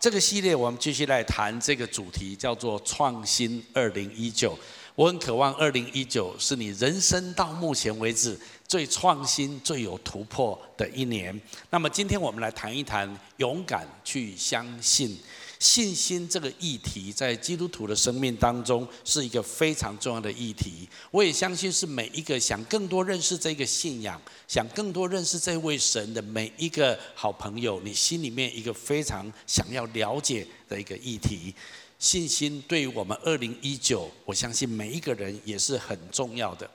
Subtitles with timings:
[0.00, 4.56] 这个系列我们继续来谈这个主题，叫做“创新二零一九”。
[4.94, 8.38] 我很渴望二零一九是你人生到目前为止
[8.68, 11.38] 最创新、最有突破的一年。
[11.70, 15.18] 那么今天我们来谈一谈勇敢去相信。
[15.58, 20.88] 信心这个议题，在基督徒的生命当中是一个非常重要的议题。
[21.10, 31.54] 我也相信，是每一个想更多认识这个信仰、想更多认识这位神的每一个好朋友，你心里面一个非常想要了解的一个议题。
[31.98, 36.70] 信心对于我们二零一九，我相信每一个人也是很重要的。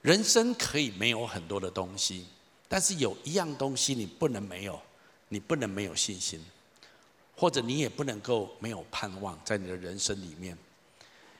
[0.00, 2.24] 人生可以没有很多的东西，
[2.66, 4.80] 但是有一样东西你不能没有，
[5.28, 6.42] 你不能没有信心。
[7.36, 10.56] 或者你也不能够没有盼望，在你的人生里面，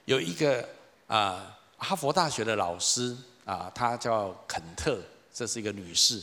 [0.05, 0.69] 有一个
[1.07, 5.01] 啊，哈佛大学的老师啊，她叫肯特，
[5.33, 6.23] 这是一个女士，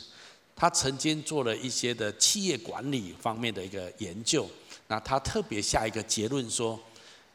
[0.55, 4.49] 她曾经做了一些的企业管理方面的一个研究，
[4.87, 6.79] 那她特别下一个结论说，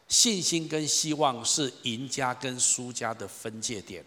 [0.08, 4.04] 信心跟希望是赢家跟输家的分界点。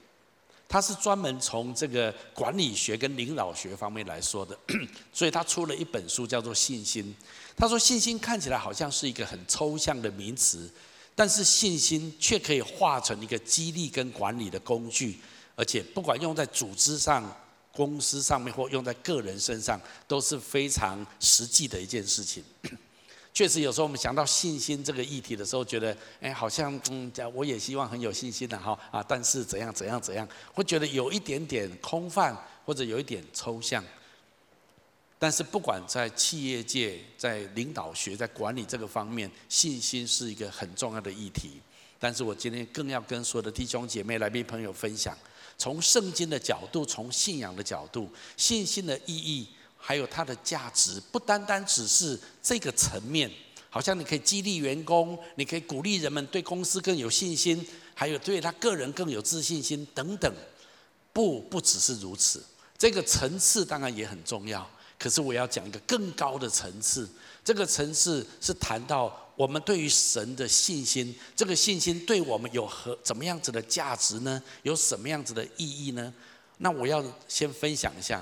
[0.72, 4.56] 他是专门从这个管理学跟领导学方面来说的，
[5.12, 7.04] 所以他出了一本书叫做《信心》。
[7.60, 10.72] 他说，信心看起来好像是一个很抽象的名词，
[11.14, 15.20] 但是信心却可以化成一个激励跟管理的工具，
[15.58, 17.30] 而且不管用在组织上、
[17.74, 22.42] 公司上面或用在个人身上，都是非常实际的一件事情。
[23.34, 33.84] 确实，有时候我们想到信心这个议题的时候，觉得，哎，好像，嗯，我也希望很有信心的哈啊，但是怎样怎样怎样，会觉得有一点点空泛，或者有一点抽象。
[35.22, 41.60] 但是，不管在企业界、在领导学、在管理这个方面，信心是一个很重要的议题。
[42.00, 45.16] 但是我今天更要跟所有的弟兄姐妹、来宾朋友分享，
[45.58, 49.48] 从圣经的角度，从信仰的角度，信心的意义。
[49.82, 53.32] 还有它的价值，不单单只是这个层面，
[53.70, 60.30] 好像你可以激励员工，你可以鼓励人们对公司更有信心，还有对他个人更有自信心等等。
[61.14, 62.44] 不，不只是如此，
[62.78, 64.70] 这个层次当然也很重要。
[65.00, 67.10] 可是我要讲一个更高的层次，
[67.44, 74.44] 这个层次是谈到我们对于神的信心，这个信心对我们有何怎么样子的价值呢？
[74.64, 76.14] 有什么样子的意义呢？
[76.58, 78.22] 那我要先分享一下。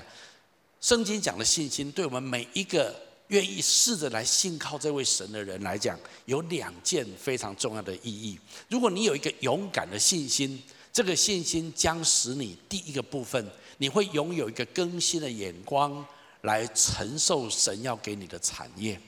[0.80, 2.94] 圣经讲的信心，对我们每一个
[3.26, 8.38] 愿意试着来信靠这位神的人来讲，有两件非常重要的意义。
[8.68, 10.62] 如果你有一个勇敢的信心，
[10.92, 13.44] 这个信心将使你第一个部分，
[13.78, 16.06] 你会拥有一个更新的眼光
[16.42, 19.00] 来承受神要给你的产业。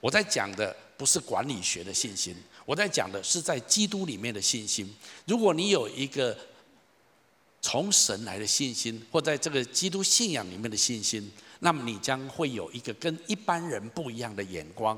[0.00, 4.94] 我在讲的不是管理学的信心，我在讲的是在基督里面的信心。
[5.26, 6.36] 如果你有一个
[7.60, 11.30] 从神来的信心，或在这个基督信仰里面的信心，
[11.60, 14.96] 那么你将会有一个跟一般人不一样的眼光，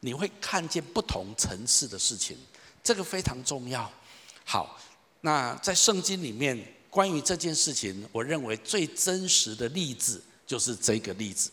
[0.00, 2.36] 你会看见不同层次的事情，
[2.84, 3.90] 这个非常重要。
[4.44, 4.78] 好，
[5.22, 6.56] 那在圣经里面
[6.88, 11.48] 关于这件事情，我认为最真实的例子就是这个例子。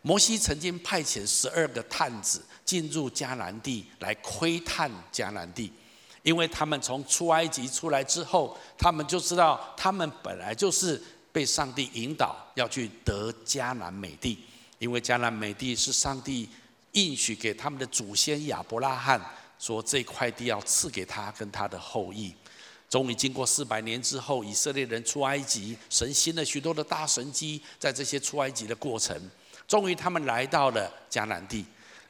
[0.00, 5.70] 摩西曾经派遣十二个探子进入迦南地来窥探迦南地。
[6.22, 11.00] 因为他们从出埃及出来之后，他们就知道他们本来就是
[11.30, 14.38] 被上帝引导要去得迦南美地，
[14.78, 16.48] 因为迦南美地是上帝
[16.92, 19.20] 应许给他们的祖先亚伯拉罕，
[19.58, 22.34] 说这块地要赐给他跟他的后裔。
[22.88, 29.14] 终于经过四百年之后，以色列人出埃及，神行了许多的大神迹，在这些出埃及的过程，
[29.66, 31.64] 终于他们来到了迦南地。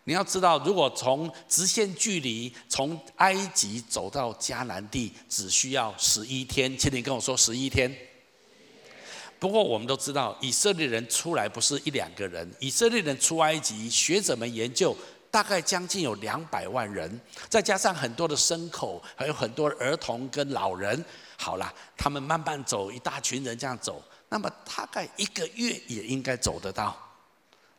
[0.05, 6.79] 你要知道，如果从直线距离从埃及走到迦南地，只需要十一天。
[6.79, 7.95] 请你跟我说十一天。
[9.39, 14.97] 不过我们都知道，以色列人出来不是一两个人，以色列人出埃及，学者们研究，
[15.31, 21.05] 大概将近有两百万人，再加上很多的牲口，还有很多儿童跟老人。
[21.37, 26.97] 好了，他们慢慢走，一大群人这样走，那么大概一个月也应该走得到。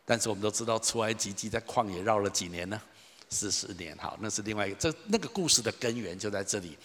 [0.05, 2.81] 但是我们都知道，出埃及记在旷野绕了几年呢？
[3.29, 3.95] 四十年。
[3.97, 6.78] 好，那是另外一个，这那个故事的根源就在这里。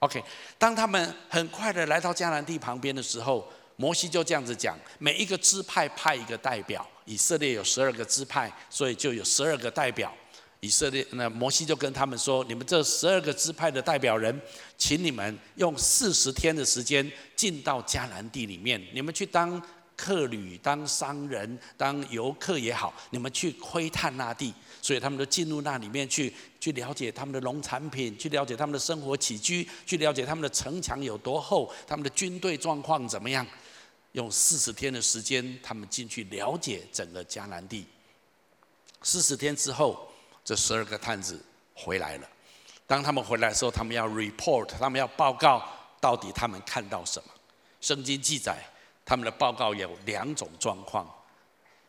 [0.00, 0.22] OK，
[0.58, 3.48] 当他们很快的来到迦南地旁边的时候，
[3.82, 10.14] 摩西就这样子讲：每一个支派派一个代表，以色列有十二个支派，所以就有十二个代表。
[10.60, 14.40] 以色列那摩西就跟他们说：你们这十二个支派的代表人，
[14.78, 19.60] 请你们用四十天的时间进到迦南地里面，你们去当。
[19.94, 33.46] 客旅当商人当游客也好，你们去窥探那地，所以他们就进入那里面去，去了解他们的农产品，去了解他们的生活起居，去了解他们的城墙有多厚，他们的军队状况怎么样。
[34.12, 37.86] 用四十天的时间，他们进去了解整个迦南地。
[39.02, 40.08] 四十天之后，
[40.44, 41.42] 这十二个探子
[41.74, 42.28] 回来了。
[42.86, 45.66] 当他们回来的时候，他们要 report，他们要报告
[46.00, 47.30] 到底他们看到什么。
[47.80, 48.62] 圣经记载，
[49.04, 51.10] 他们的报告有两种状况。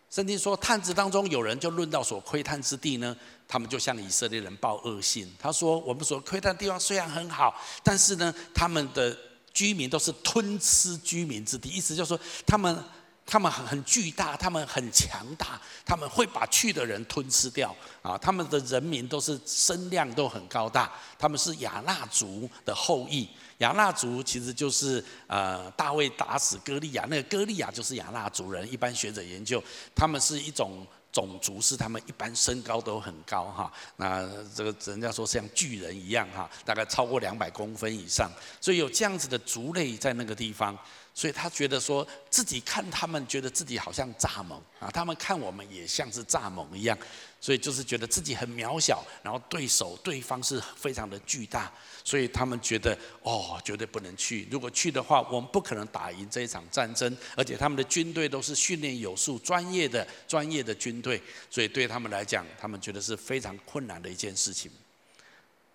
[0.10, 3.16] 圣经说，探子当中有人就论到所窥探之地呢，
[3.48, 5.36] 他们就向以色列人报恶信。
[5.40, 9.18] 他说：“我们所窥探的地方虽然很好，但是呢，他们的
[9.53, 12.77] 居民都是吞吃居民之地，意思就是说他们。”
[13.25, 18.17] 他们很很巨大，他们很强大，他们会把去的人吞吃掉啊！
[18.17, 23.29] 他们的人民都是声量都很高大，他们是亚衲族的后裔。
[23.59, 28.69] 亚衲族其实就是呃大卫打死歌利亚，那个歌利亚就是亚衲族人。
[28.69, 29.63] 一般学者研究，
[29.95, 33.71] 他们是一种种族，是他们一般身高都很高哈。
[33.95, 38.30] 那这个人家说像巨人一样哈，大概超过两百公分以上，
[38.60, 40.77] 所以有这样子的族类在那个地方。
[41.15, 46.98] 所以他觉得说自己看他们，觉得自己好像蚱蜢啊，他们看我们也像是蚱蜢一样，
[47.39, 51.71] 所以就是觉得自己很渺小，然后对手对方是非常的巨大，
[52.03, 54.47] 所以他们觉得哦，绝对不能去。
[54.51, 64.71] 如果去的话，我们不可能打赢这一场战争，而且他们的军队都是训练有素、专业的、专业的军队，所以对他们来讲，他们觉得是非常困难的一件事情。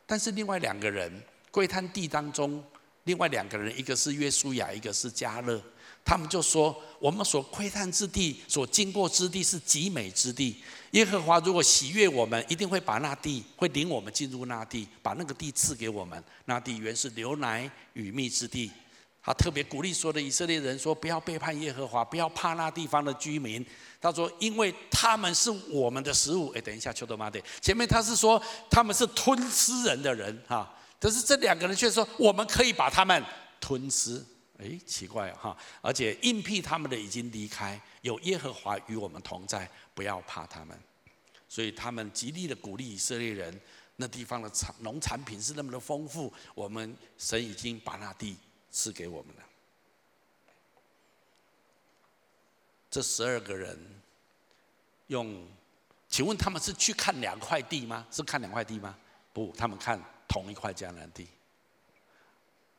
[0.06, 2.62] 但是另外两个人窥探地当中。
[3.04, 5.58] 另外两个人，一个是约书亚，一个是迦勒，
[6.04, 10.62] 他们就说：“我们所窥探之地，所经过之地是极美之地。
[10.92, 16.22] 耶和华如果喜悦我们，一定会把那地，会领我们进入那地，把那个地赐给我们。
[16.46, 18.70] 那地原是牛奶与蜜之地。”
[19.20, 23.64] 他特别鼓励说的以色列人说：“不要背叛耶和华，不要怕那地方的居民。”
[24.00, 30.74] 他说：“因为他们是我们的食物。”哎，等一下，丘德玛德，前面他是说他们是吞吃人的人哈。
[30.98, 33.22] 可是这两个人却说：“我们可以把他们
[33.60, 34.24] 吞吃。”
[34.58, 35.56] 哎，奇怪哈！
[35.80, 40.78] 而且应聘他们的已经离开，有耶和华与我们同在，不要怕他们。
[41.48, 43.60] 所以他们极力的鼓励以色列人，
[43.96, 48.36] 那地方的产农产品是那么的丰富，我们神已经把那地
[48.70, 49.42] 赐给我们了。
[52.90, 53.78] 这十二个人
[55.06, 55.46] 用，
[56.08, 58.06] 请问他们是去看两块地吗？
[58.10, 58.96] 是看两块地吗？
[59.32, 60.00] 不，他们看。
[60.30, 61.26] 同一块迦南地，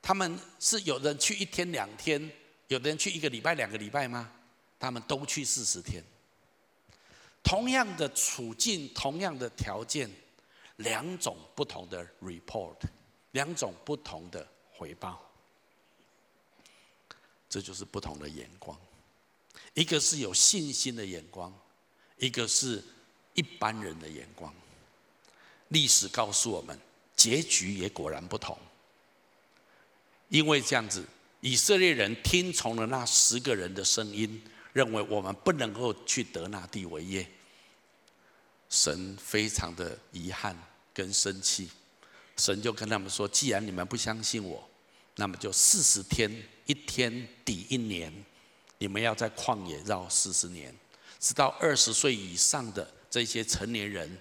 [0.02, 2.32] 他们是有人去一天两天，
[2.68, 4.32] 有的人去一个礼拜两个礼拜吗？
[4.80, 6.04] 他们都去四十天。
[7.44, 10.10] 同样的处境，同样的条件，
[10.78, 12.78] 两种不同的 report，
[13.32, 15.22] 两种不同的回报，
[17.50, 18.80] 这就是不同的眼光。
[19.74, 21.54] 一个是有信心的眼光，
[22.18, 22.84] 一个是
[23.34, 24.54] 一般人的眼光。
[25.68, 26.80] 历史告诉我们。
[27.16, 28.58] 结局也果然不同，
[30.30, 31.06] 因为这样子，
[31.42, 34.42] 以色列人听从了那十个人的声音，
[34.72, 37.30] 认为我们不能够去得那地为业。
[38.70, 40.58] 神非常的遗憾
[40.94, 41.70] 跟生气，
[42.38, 44.68] 神就跟他们说：既然你们不相信我，
[45.16, 46.32] 那么就四十天，
[46.66, 48.14] 一天抵一年，
[48.78, 50.74] 你们要在旷野绕四十年，
[51.20, 54.20] 直到二十岁以上的这些成年人。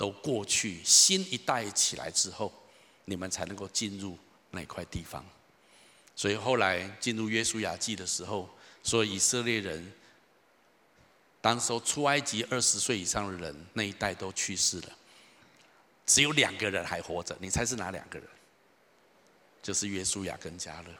[0.00, 2.50] 都过去，新一代起来之后，
[3.04, 4.16] 你们才能够进入
[4.50, 5.22] 那块地方。
[6.20, 8.46] 所以后来进入约书亚记的时候，
[8.84, 9.90] 说以色列人，
[11.40, 14.92] 当时候出埃及二十岁以上的人那一代都去世了，
[16.04, 17.34] 只有两个人还活着。
[17.40, 18.28] 你猜是哪两个人？
[19.62, 20.90] 就是约书亚跟迦勒。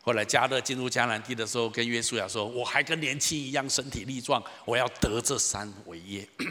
[0.00, 6.24] 后来迦勒进入迦南地的时候，跟约书亚说：“我还跟年轻一样，身体力壮，我要得这山为业。”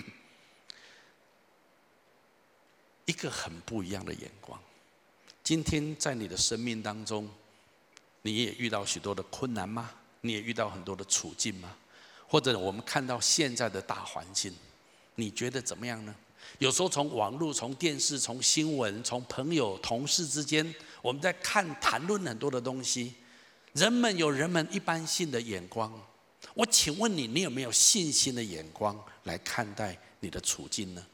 [3.08, 4.62] 一个很不一样的眼光。
[5.42, 7.30] 今天在你的生命当中，
[8.26, 9.92] 你也遇到许多的困难吗？
[10.22, 11.72] 你也遇到很多的处境吗？
[12.28, 14.52] 或者我们看到现在的大环境，
[15.14, 16.16] 你觉得怎么样呢？
[16.58, 23.14] 有时候从网络、从电视、从新闻、从朋友、同事之间，我们在看谈论很多的东西。
[23.74, 25.94] 人们有人们一般性的眼光。
[26.56, 31.06] 我请问你，你有没有信心的眼光来看待你的处境呢？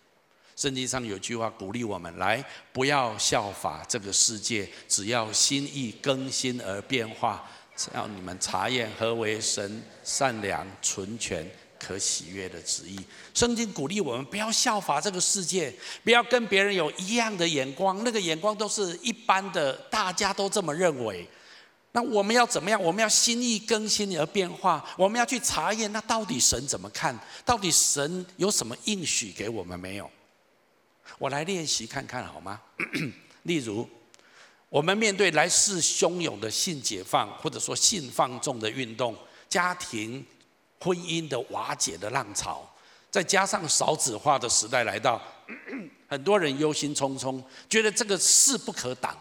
[0.61, 7.43] 圣经上有句话鼓励我们：来，不要效法这个世界，只要心意更新而变化，
[7.75, 11.43] 只要你们查验何为神善良、纯全、
[11.79, 12.99] 可喜悦的旨意。
[13.33, 21.27] 圣经鼓励我们不要效法这个世界，不要跟别人有一样的眼光，那个眼光都是一般的，大家都这么认为。
[21.93, 22.79] 那我们要怎么样？
[22.79, 27.19] 我们要心意更新而变化，我们要去查验，那到底神怎么看？
[27.43, 30.07] 到底神有什么应许给我们没有？
[31.17, 32.61] 我来练习看看好吗？
[33.43, 33.87] 例如，
[34.69, 39.15] 我们面对来势汹涌的性解放，或者说性放纵的运动，
[39.49, 40.25] 家庭
[40.79, 42.67] 婚姻的瓦解的浪潮，
[43.09, 45.21] 再加上少子化的时代来到，
[46.07, 49.17] 很多人忧心忡忡，觉得这个势不可挡。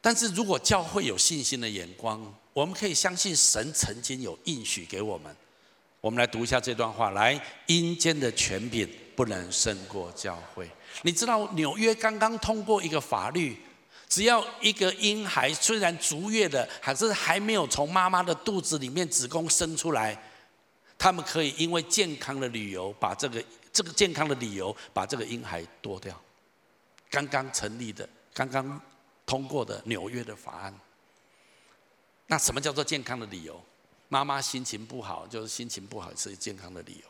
[0.00, 5.34] 但是如果教会有信心的眼光，我们可以相信神曾经有应许给我们。
[6.00, 10.70] 我们来读一下这段话：来，阴间的权柄不能胜过教会。
[11.02, 13.60] 你知道纽约刚刚通过一个法律，
[14.08, 20.16] 只要一个婴孩虽然足月的，还是还没有从妈妈的肚子里面子宫生出来，
[20.96, 26.14] 他们可以因为健康的理由把这个这个健康的理由把这个婴孩夺掉。
[27.10, 28.80] 刚刚成立的，刚刚
[29.26, 30.72] 通过的纽约的法案。
[32.28, 33.60] 那什么叫做健康的理由？
[34.08, 37.08] 妈妈心情不好，就是心情不好是健康的理由。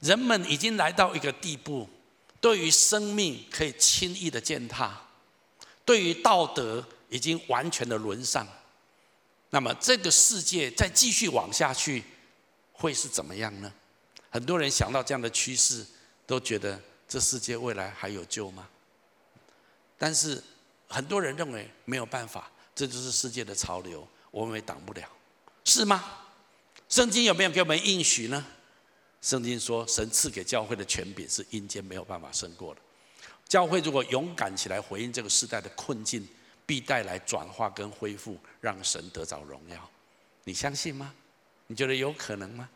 [0.00, 1.88] 人们已经来到一个地步，
[2.40, 5.00] 对于生命可以轻易的践踏，
[5.84, 8.46] 对于道德已经完全的沦丧。
[9.50, 12.04] 那么这个世界再继续往下去，
[12.72, 13.72] 会是怎么样呢？
[14.30, 15.84] 很多人想到这样的趋势，
[16.26, 18.68] 都觉得这世界未来还有救吗？
[19.96, 20.42] 但是
[20.86, 25.08] 很多人认为没有办法，这就是世界的潮流，我们也挡不了。
[25.64, 26.04] 是吗？
[26.88, 28.46] 圣经有没有给我们应许呢？
[29.20, 32.80] 圣经说，神赐给教会的权柄是阴间没有办法胜过的。
[33.48, 36.26] 教会如果勇敢起来回应这个时代的困境，
[36.64, 39.90] 必带来转化跟恢复，让神得着荣耀。
[40.44, 41.14] 你相信吗？
[41.66, 42.68] 你觉得有可能吗？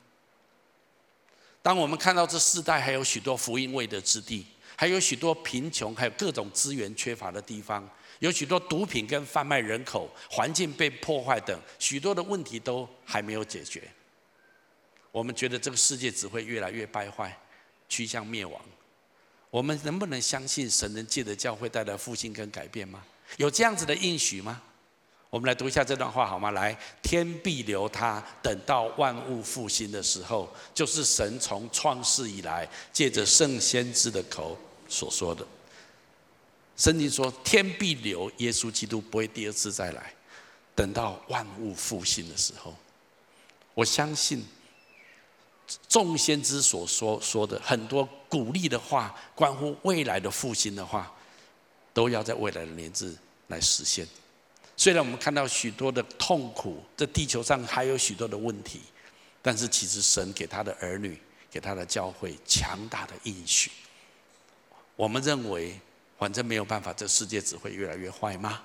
[1.63, 4.47] 当我们看到这世代还有许多福音未得之地，
[4.77, 7.89] 还有许多贫穷，还有各种资源缺乏的地方。
[8.19, 13.89] 有许多毒品跟贩卖人口、环境被破坏等许多的问题都还没有解决。
[15.13, 17.39] 我们觉得这个世界只会越来越败坏，
[17.89, 18.61] 趋向灭亡。
[19.51, 23.05] 我们能不能相信神能借着教会带来复兴跟改变吗？
[23.37, 24.61] 有这样子的应许吗？
[25.29, 26.51] 我们来读一下这段话好吗？
[26.51, 35.47] 来，天必留他，等到万物复兴的时候，就是神从创世以来借着圣先知的口所说的。
[36.77, 40.13] 圣经说：“天必留耶稣基督，不会第二次再来。
[40.75, 42.75] 等到万物复兴的时候，
[43.75, 44.43] 我相信
[45.89, 51.13] 众先知所说说的很多鼓励的话，关乎未来的复兴的话，
[51.93, 53.15] 都要在未来的年日
[53.49, 54.07] 来实现。
[54.77, 58.81] 虽然我们看到许多的痛苦，这地球上还有许多的问题，
[59.41, 61.19] 但是其实神给他的儿女，
[61.51, 63.71] 给他的教会强大的应许。
[64.97, 65.79] 我们认为。”
[66.23, 68.63] 反正没有办法，这世界只会越来越坏吗？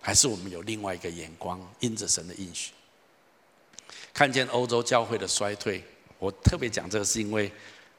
[0.00, 2.70] 还是我们有另外一个眼光，因着神的应许，
[4.14, 5.82] 看见欧洲教会的衰退？
[6.18, 7.50] 我特别讲这个，是因为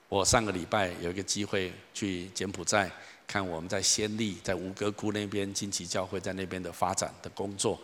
[0.07, 2.91] 我上个礼拜有一个机会去柬埔寨，
[3.25, 7.79] 看我们在暹粒、在吴哥窟那边金旗教会在那边的发展的工作，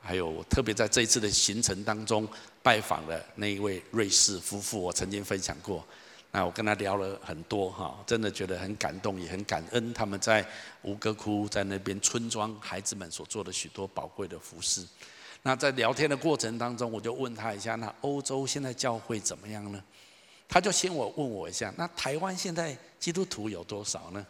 [0.00, 2.28] 还有我特别在这一次的行程当中
[2.62, 5.84] 拜访了那一位瑞士夫妇，我曾经分享过。
[6.30, 10.46] 那我跟他聊了很多哈，真的觉得很感动，也很感恩他们在
[10.82, 14.86] 吴哥窟在那边村庄孩子们所做的许多宝贵的服事。
[15.48, 19.82] 那在聊天的过程当中，我就问他一下，那欧洲现在教会怎么样呢？
[20.46, 24.26] 他就先我问我一下，那台湾现在基督徒有多少呢？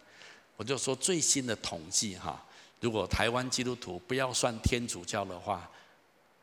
[0.56, 2.40] 我就说最新的统计哈，
[2.78, 5.68] 如果台湾基督徒不要算天主教的话，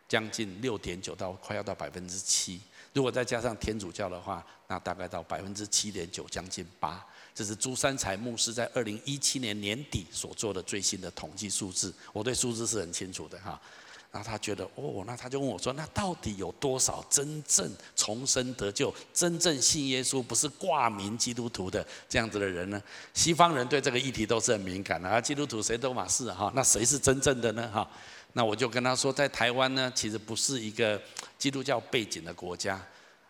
[0.10, 2.60] 将近六点九到快要到百分之七。
[2.92, 7.02] 如果再加上天主教的话，那大概到百分之七点九，将近八。
[7.34, 11.94] 这是朱三才牧师在二零一七年年底所做的最新的统计数字。
[12.12, 13.58] 我对数字是很清楚的哈。
[14.16, 22.82] 那他觉得哦，那他就问我说：“那到底有多少真正重生得救、真正信耶稣，不是挂名基督徒的这样子的人呢？”
[23.14, 25.20] 西方人对这个议题都是很敏感的啊。
[25.20, 27.70] 基督徒谁都嘛是哈，那谁是真正的呢？
[27.74, 27.86] 哈。
[28.32, 31.02] 那我就跟他说，在台湾呢，其实不是一个
[31.38, 32.82] 基督教背景的国家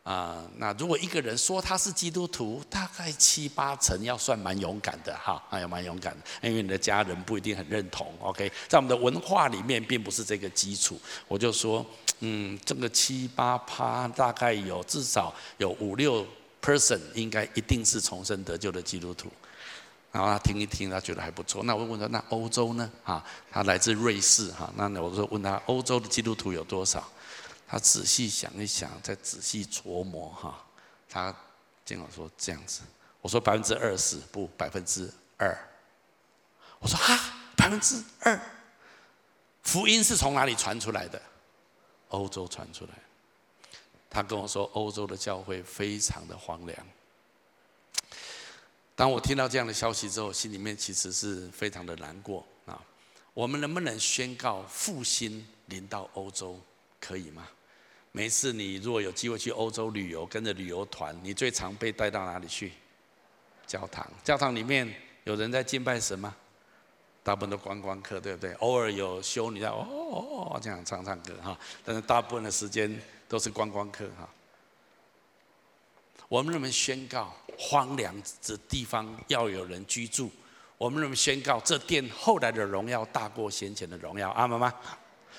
[0.05, 0.41] 啊。
[0.55, 8.13] 那如果一个人说他是基督徒，大概七八成要算蛮勇敢的哈，还有蛮勇敢的，因为你的家人不一定很认同。
[8.21, 10.97] OK，在我们的文化里面，并不是这个基础。
[11.27, 11.85] 我就说，
[12.21, 16.25] 嗯，这个七八趴大概有至少有五六
[16.61, 19.29] person 应该一定是重生得救的基督徒。
[20.11, 21.61] 然后他听一听，他觉得还不错。
[21.65, 22.89] 那我问他，那欧洲呢？
[23.03, 23.21] 哈，
[23.51, 24.71] 他来自瑞士哈。
[24.77, 27.05] 那我说问他，欧洲的基督徒有多少？
[27.67, 30.63] 他仔细想一想，再仔细琢磨哈。
[31.09, 31.35] 他
[31.83, 32.81] 经常说这样子。
[33.21, 35.57] 我说百分之二十不，百分之二。
[36.79, 38.39] 我说哈，百分之二。
[39.63, 41.21] 福音是从哪里传出来的？
[42.09, 42.91] 欧洲传出来。
[44.09, 46.87] 他跟我说，欧洲的教会非常的荒凉。
[48.95, 52.81] 当我听到这样的消息之后，心里面其实是非常的难过啊！
[53.33, 56.57] 我们能不能宣告复兴临到欧洲，
[57.05, 57.47] 可以吗？
[58.11, 62.71] 每次你如果有机会去欧洲旅游，跟着旅游团，你最常被带到哪里去？
[63.67, 64.09] 教堂。
[64.23, 64.91] 教堂里面
[65.25, 66.35] 有人在敬拜神吗？
[67.21, 68.53] 大部分都观光客，对不对？
[68.53, 74.27] 偶尔有修女在哦哦哦这样唱唱歌哈，但是大部分的时间都是观光客哈。
[76.27, 80.31] 我们能不能宣告荒凉之地方要有人居住？
[80.77, 84.29] 我们能不能宣告这殿后来的荣耀大过先前的荣耀？
[84.31, 84.73] 阿们吗？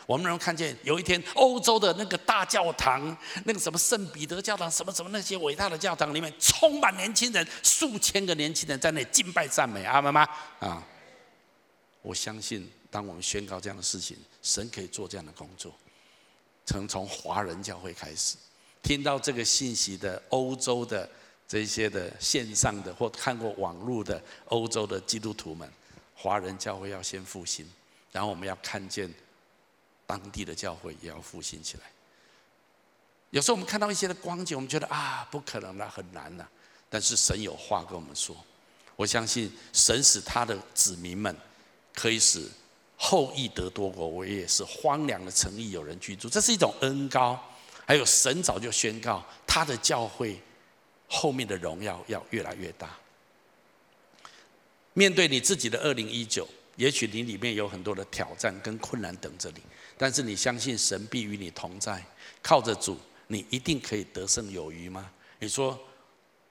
[0.07, 10.25] 我们能看见有一天，欧洲的那个大教堂，那个什么圣彼得教堂，什么什么那些伟大的教堂里面，充满年轻人，数千个年轻人在那敬拜赞美，阿们吗？
[10.61, 10.87] 啊，
[12.03, 15.75] 我相信，当我们宣告这样的事情，神可以做这样的工作。
[16.65, 18.37] 从从华人教会开始，
[18.83, 21.09] 听到这个信息的欧洲的
[21.49, 25.69] 这些的线上的或看过网络的欧洲的基督徒们，
[26.15, 27.69] 华人教会要先复兴，
[28.13, 29.13] 然后我们要看见。
[30.07, 31.83] 当地的教会也要复兴起来。
[33.31, 36.49] 有时候我们看到一些的光景，我们觉得啊，不可能了，很难了。
[36.89, 38.37] 但是神有话跟我们说，
[38.95, 41.37] 我相信神使他的子民们
[41.93, 42.49] 可以使
[42.97, 47.39] 后裔得多国，我也是荒凉的城邑有人居住，这是一种恩高。
[47.85, 50.41] 还有神早就宣告他的教会
[51.09, 52.97] 后面的荣耀要越来越大。
[54.93, 59.61] 面对你自己的二零一九，也许你里面有很多的挑战跟困难等着你。
[59.99, 62.05] 但是你相信神必与你同在，
[62.43, 62.99] 靠着主，
[63.29, 65.11] 你一定可以得胜有余吗？
[65.39, 65.79] 你说，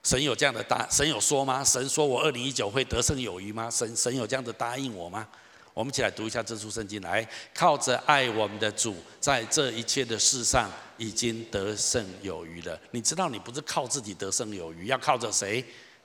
[0.04, 1.64] 神有这样的答，神有说吗？
[1.64, 3.70] 神说我二零一九会得胜有余吗？
[3.70, 5.28] 神神有这样的答应我吗？
[5.74, 12.80] 我们一起来读一下这书圣经，来，靠着爱我们的主，在这一切的事上已经得胜有余了。
[12.92, 15.64] 你知道你不是靠自己得胜有余，要靠着谁？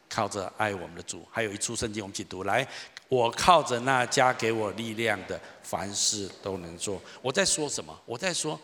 [0.08, 1.24] 靠着爱我们的主。
[1.30, 2.66] 还有一处圣经，我们一起读来。
[3.10, 7.02] 我靠着那加给我力量的，凡事都能做。
[7.20, 7.92] 我在说什么？
[8.06, 8.58] 我在说，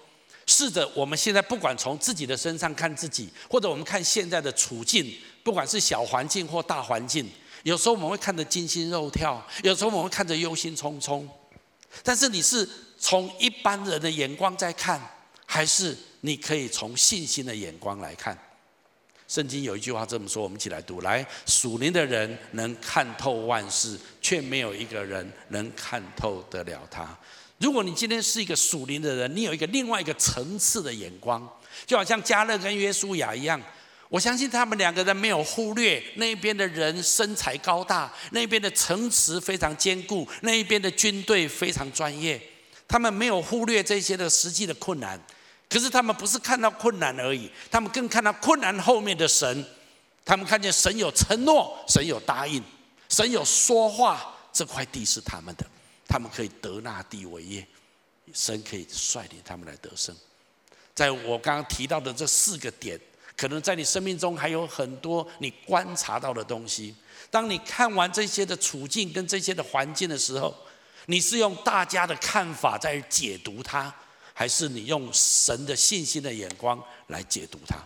[0.47, 5.13] 是的，我们现在不管从自己的身上看自己，或者我们看现在的处境，
[5.43, 7.29] 不管是小环境或大环境，
[7.65, 11.27] 有时候我们会看得惊心肉跳，有时候我们会看着忧心忡忡。
[12.05, 15.01] 但是你是从一般人的眼光在看，
[15.45, 18.39] 还是你可以从信心的眼光来看？
[19.29, 27.17] 圣经有一句话这么说，我们一起来读：来，属灵的人能看透万事，却没有一个人能看透得了他。
[27.59, 31.49] 如果你今天是一个属灵的人，你有一个另外一个层次的眼光，
[31.87, 33.61] 就好像加勒跟约书亚一样，
[34.09, 42.41] 我相信他们两个人没有忽略那边的人身材高大，那边的城池非常坚固，那一边的军队非常专业，
[42.87, 45.21] 他们没有忽略这些的实际的困难。
[45.69, 49.65] 可是他们不是看到困难而已，他们更看到困难后面的神。
[50.25, 52.61] 他们看见神有承诺，神有答应，
[53.09, 55.65] 神有说话，这块地是他们的，
[56.09, 57.65] 他们可以得那地为业。
[58.35, 60.13] 神可以率领他们来得胜。
[60.95, 63.01] 在我刚刚提到的这四个点，
[63.37, 66.93] 可能在你生命中还有很多你观察到的东西。
[67.31, 70.53] 当你看完这些的处境跟这些的环境的时候，
[71.07, 73.95] 你是用大家的看法在解读它。
[74.39, 77.79] 还是你用神的信心的眼光来解读它，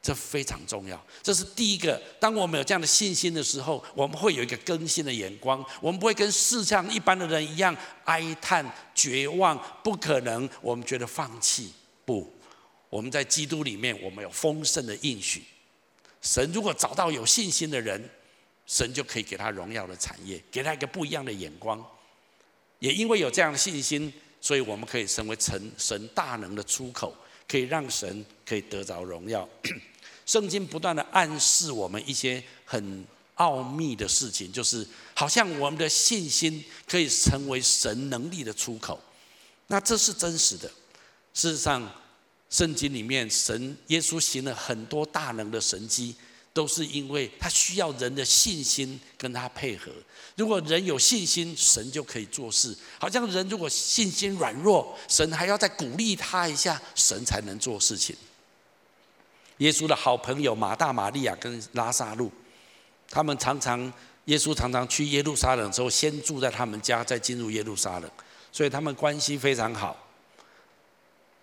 [0.00, 1.04] 这非常重要。
[1.20, 2.00] 这是第一个。
[2.20, 5.64] 当我们有这样的信心的时候，我们会有一个更新的眼光。
[5.80, 10.48] 我们不会跟世上一般的人一样哀叹、绝望、不可能。
[10.62, 11.72] 我们觉得放弃。
[12.04, 12.32] 不，
[12.88, 15.42] 我们在基督里面，我们有丰盛的应许。
[16.22, 18.08] 神如果找到有信心的人，
[18.64, 21.84] 神就可以给他荣耀的产业，给他一个不一样的眼光。
[22.78, 24.12] 也因为有这样的信心。
[24.40, 27.14] 所以我们可以成为神神大能的出口，
[27.46, 29.48] 可以让神可以得着荣耀。
[30.26, 39.00] 圣经不断的暗示我们一些很奥秘的事情，就是好像我们的信心可以成为神能力的出口。
[39.66, 40.70] 那这是真实的。
[41.34, 41.92] 事实上，
[42.48, 46.14] 圣经里面神耶稣行了很多大能的神迹。
[46.52, 49.92] 都是因为他需要人的信心跟他配合。
[50.36, 52.76] 如果人有信心，神就可以做事。
[52.98, 58.16] 好像人如果信心软弱，神还要再鼓励他一下，神才能做事情。
[59.58, 62.32] 耶稣的好朋友马大、马利亚跟拉撒路，
[63.08, 63.92] 他们常常
[64.24, 68.10] 耶稣常常去耶路撒冷之后，先住在他们家，再进入耶路撒冷，
[68.50, 69.96] 所以他们关系非常好。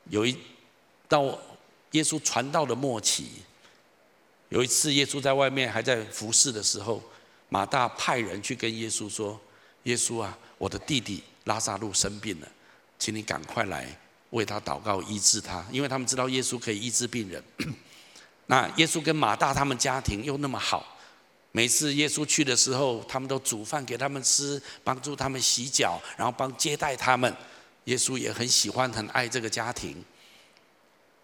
[0.10, 0.38] 有一
[1.08, 1.24] 到
[1.92, 3.30] 耶稣传道的末期。
[4.50, 7.04] 有一次，耶稣在外面还在服侍的时候，
[7.50, 9.40] 马大派人去跟耶稣说
[9.84, 12.48] ：“耶稣啊，我的弟弟拉撒路生病了，
[12.98, 13.88] 请你赶快来
[14.30, 17.44] 为他祷告医治他，因为他们知道耶稣可以医治病人。”
[18.48, 20.98] 那耶稣跟马大他们家庭又那么好，
[21.52, 27.36] 每次耶稣去的时候，他们都煮饭给他们吃，帮助他们洗脚，然后帮接待他们。
[27.84, 30.04] 耶稣也很喜欢、很爱这个家庭。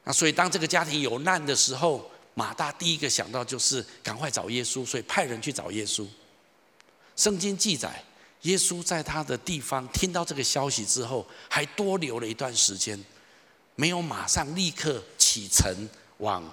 [0.05, 6.07] 那所以当这个家庭有难的时候，马大第一个想到就是赶快找耶稣，所以派人去找耶稣。
[7.15, 8.03] 圣经记载，
[8.41, 12.99] 耶稣在他的地方听到这个消息之后，还多留了一段时间，
[13.75, 16.43] 没有马上立刻启程往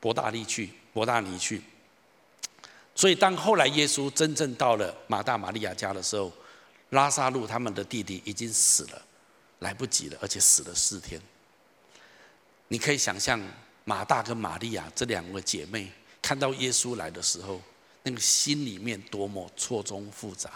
[0.00, 1.62] 伯大利去，伯大尼去。
[2.96, 6.32] 所以当后来耶稣真正到了马大、玛利亚家的时候，
[6.90, 9.00] 拉撒路他们的弟弟已经死了，
[9.60, 11.20] 来不及了，而且死了四天。
[12.66, 13.40] 你可以想象。
[13.88, 15.88] 马大跟玛利亚这两位姐妹
[16.20, 17.62] 看到耶稣来的时候，
[18.02, 20.50] 那个心里面多么错综复杂。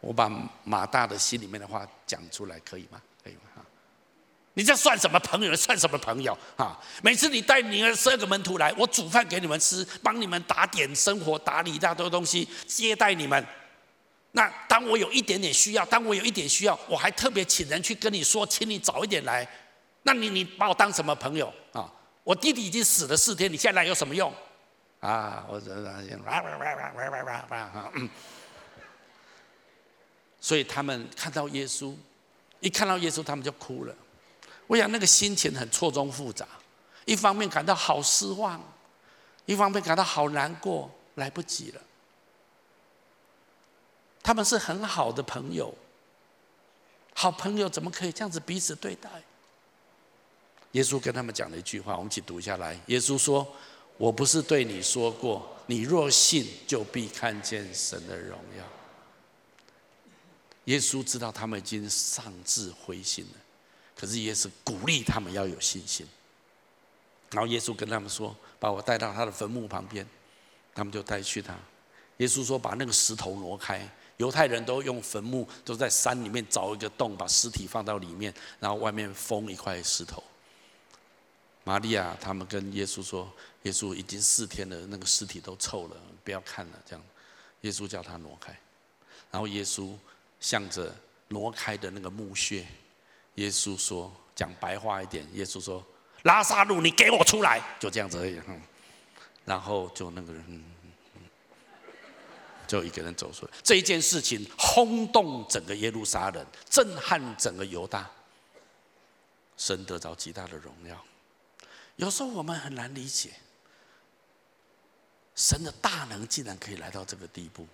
[0.00, 0.30] 我把
[0.64, 3.00] 马大的心里面的话讲出来，可以吗？
[3.22, 3.40] 可以吗？
[4.54, 5.54] 你这算什么朋友？
[5.54, 6.36] 算什么朋友？
[6.56, 6.80] 啊！
[7.02, 13.46] 每次你带你的十二个门徒来，我煮饭给你们吃，帮你们打点生活，打理一大堆东西，接待你们。
[14.30, 19.46] 那当我有一点点需要，当我有一点需要，我还特别请人去跟你说，请你早一点来。
[20.02, 21.90] 那你你把我当什么朋友啊？
[22.24, 24.32] 我弟弟已经死了四天，你现在来有什么用？
[25.00, 26.18] 啊，我这这，
[30.40, 31.94] 所以他们看到耶稣，
[32.60, 33.94] 一看到耶稣，他们就哭了。
[34.68, 36.46] 我想那个心情很错综复杂，
[37.04, 38.62] 一方面感到好失望，
[39.46, 41.80] 一方面感到好难过，来不及了。
[44.22, 45.74] 他们是很好的朋友，
[47.14, 49.10] 好朋友怎么可以这样子彼此对待？
[50.72, 52.78] 耶稣跟他们讲了一句话，我们一起读下来。
[52.86, 53.46] 耶稣说
[53.98, 58.64] ：“我不是对你说过，你若信，就必看见神的荣耀。”
[60.66, 63.40] 耶稣知道他们已经丧志灰心了，
[63.96, 66.06] 可是耶稣鼓励他们要有信心。
[67.30, 70.06] 然后耶稣跟他们说：“把我带到他的坟墓旁边。”
[70.74, 71.54] 他们就带去他。
[72.16, 73.86] 耶稣说：“把那个石头挪开。”
[74.18, 80.22] 犹太人都用坟墓，都在山里面凿一个洞，把尸体放到里面，然后外面封一块石头。
[81.64, 87.04] 玛利亚他们跟耶稣说：“耶稣已经四天了，那个尸体都臭了，不要看了。”这样，
[87.60, 88.52] 耶稣叫他挪开。
[89.30, 89.94] 然后耶稣
[90.40, 90.94] 向着
[91.28, 92.66] 挪开的那个墓穴，
[93.36, 95.84] 耶稣说：“讲白话一点，耶稣说
[96.24, 98.40] ：‘拉撒路，你给我出来！’就这样子而已。
[99.44, 100.64] 然后就那个人，
[102.66, 103.52] 就一个人走出来。
[103.62, 108.10] 这一件事情轰动整个耶路撒冷，震撼整个犹大。
[109.56, 111.04] 神得着极大的荣耀。
[112.02, 113.30] 有时候我们很难理解，
[115.36, 117.64] 神的大能竟然可以来到这个地步。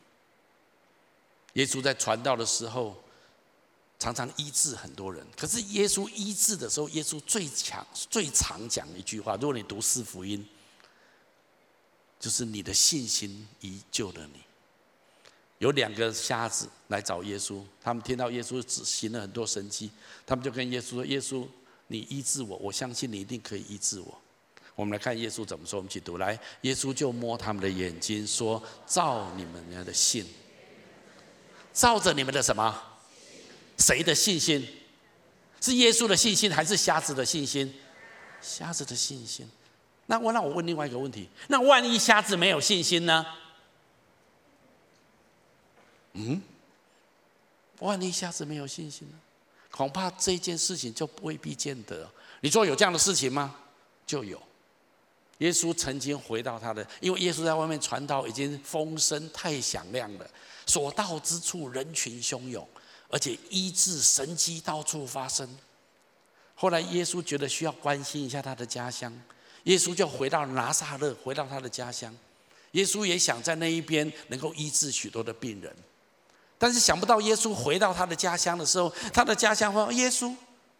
[1.55, 3.03] 耶稣在传道的时候，
[3.99, 5.27] 常常医治很多人。
[5.35, 9.35] 可是耶稣医治的时候，耶稣最强、最常讲一句话。
[9.37, 10.47] 如果你读四福音，
[12.21, 14.43] 就是你的信心医救了你。
[15.57, 19.91] 有两个瞎子来找耶稣，他们听到耶稣行了很多神迹，
[20.27, 21.49] 他们就跟耶稣说：“耶稣。”
[21.89, 24.19] 你医治我，我相信你一定可以医治我。
[24.77, 26.39] 我们来看耶稣怎么说，我们去读来。
[26.61, 30.25] 耶稣就摸他们的眼睛，说：“照你们的信，
[31.73, 32.81] 照着你们的什么？
[33.79, 34.69] 谁的信心？
[35.61, 37.75] 是耶稣的信心，还是瞎子的信心？
[38.41, 39.51] 瞎子的信心。
[40.07, 43.27] 那我让我问另外一个问题：那万一瞎子没有信心呢？
[46.13, 46.41] 嗯？
[47.81, 49.19] 万一瞎子没有信心呢？
[49.71, 52.09] 恐怕这件事情就未必见得。
[52.41, 53.55] 你说有这样的事情吗？
[54.07, 54.41] 就有。
[55.39, 60.29] 耶稣曾经回到他的，因为耶稣在外面传道已经风声太响亮了，
[60.67, 62.67] 所到之处人群汹涌，
[63.09, 65.49] 而且医治神迹到处发生。
[66.57, 69.17] 后来耶稣觉得需要关心一下他的家乡，
[69.65, 72.13] 耶稣就回到拿撒勒，回到他的家乡。
[72.73, 75.73] 耶稣也想在那一边能够医治许多的病人。
[76.59, 80.35] 但是想不到耶稣回到他的家乡的时候，他的家乡说：“耶稣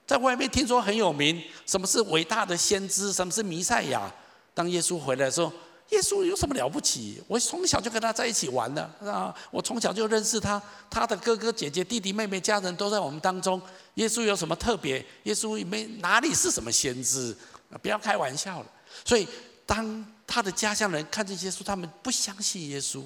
[0.07, 4.13] 在外面听说很有名，什么是伟大的先知，什么是弥赛亚。”
[4.53, 5.53] 当耶稣回来的时候，
[5.91, 7.23] 耶稣有什么了不起？
[7.29, 10.61] 我从小就跟他在一起玩的啊，我从小就认识他，
[10.91, 13.63] 他的哥哥姐姐、弟弟妹妹、家人都在我们当中。
[13.95, 15.05] 耶稣有什么特别？
[15.23, 17.37] 耶稣没哪里是什么先知，
[17.81, 18.67] 不要开玩笑了。
[19.05, 19.29] 所以
[19.65, 23.03] 当他的家乡人看见耶稣，他们不相信耶稣。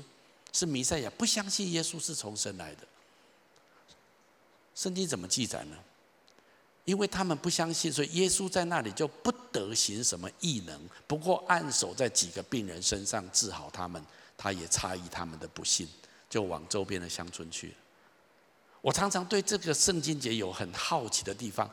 [0.53, 2.87] 是弥赛亚，不相信耶稣是从神来的。
[4.75, 5.77] 圣经怎么记载呢？
[6.85, 10.81] 因为他们不相信，所以耶稣在那里就不得行什么异能。
[11.07, 14.05] 不过按手在几个病人身上治好他们，
[14.37, 15.89] 他也诧异他们的不信，
[16.29, 17.75] 就往周边的乡村去。
[18.81, 21.71] 我常常对这个圣经节有很好奇的地方，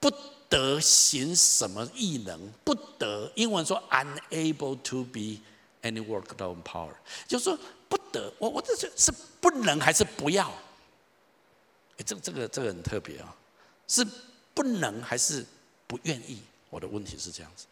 [0.00, 0.10] 不
[0.48, 5.38] 得行什么异能，不得，英文说 unable to be
[5.82, 6.94] any work of power，
[7.28, 7.58] 就是说。
[7.90, 10.48] 不得，我我这是是不能还是不要？
[11.98, 13.36] 哎，这个这个这个很特别啊，
[13.86, 14.06] 是
[14.54, 15.44] 不能还是
[15.86, 16.40] 不愿意。
[16.70, 17.66] 我的问题是这样子，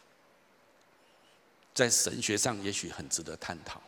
[1.73, 3.81] 在神学上也许很值得探讨。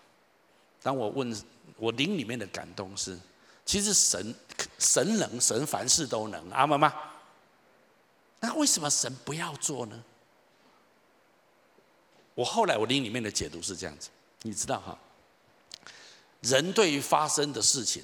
[0.82, 1.36] 当我问
[1.76, 3.20] 我灵里面的感动是，
[3.66, 4.34] 其实神
[4.80, 6.94] 神能，神凡事都能，阿妈吗？
[8.40, 10.04] 那为什么神不要做呢？
[12.34, 14.10] 我后来我灵里面的解读是这样子，
[14.44, 14.98] 你知道哈，
[16.42, 18.04] 人对于发生的事情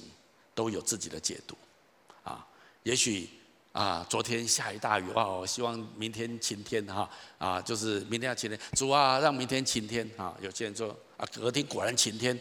[0.54, 1.56] 都有自己的解读，
[2.24, 2.44] 啊，
[2.82, 3.28] 也许
[3.72, 12.38] 啊，昨天下一大雨哇，我希望明天晴天哈，啊，就是明天要晴天，主啊，让明天晴天啊，有些人说啊，隔天果然晴天。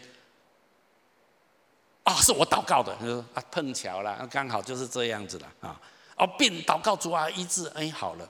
[2.03, 5.81] 啊，是我祷告的，他说啊，碰巧了，刚好就是这样子了啊。
[6.15, 8.23] 哦，病祷告主啊医治，哎，好了，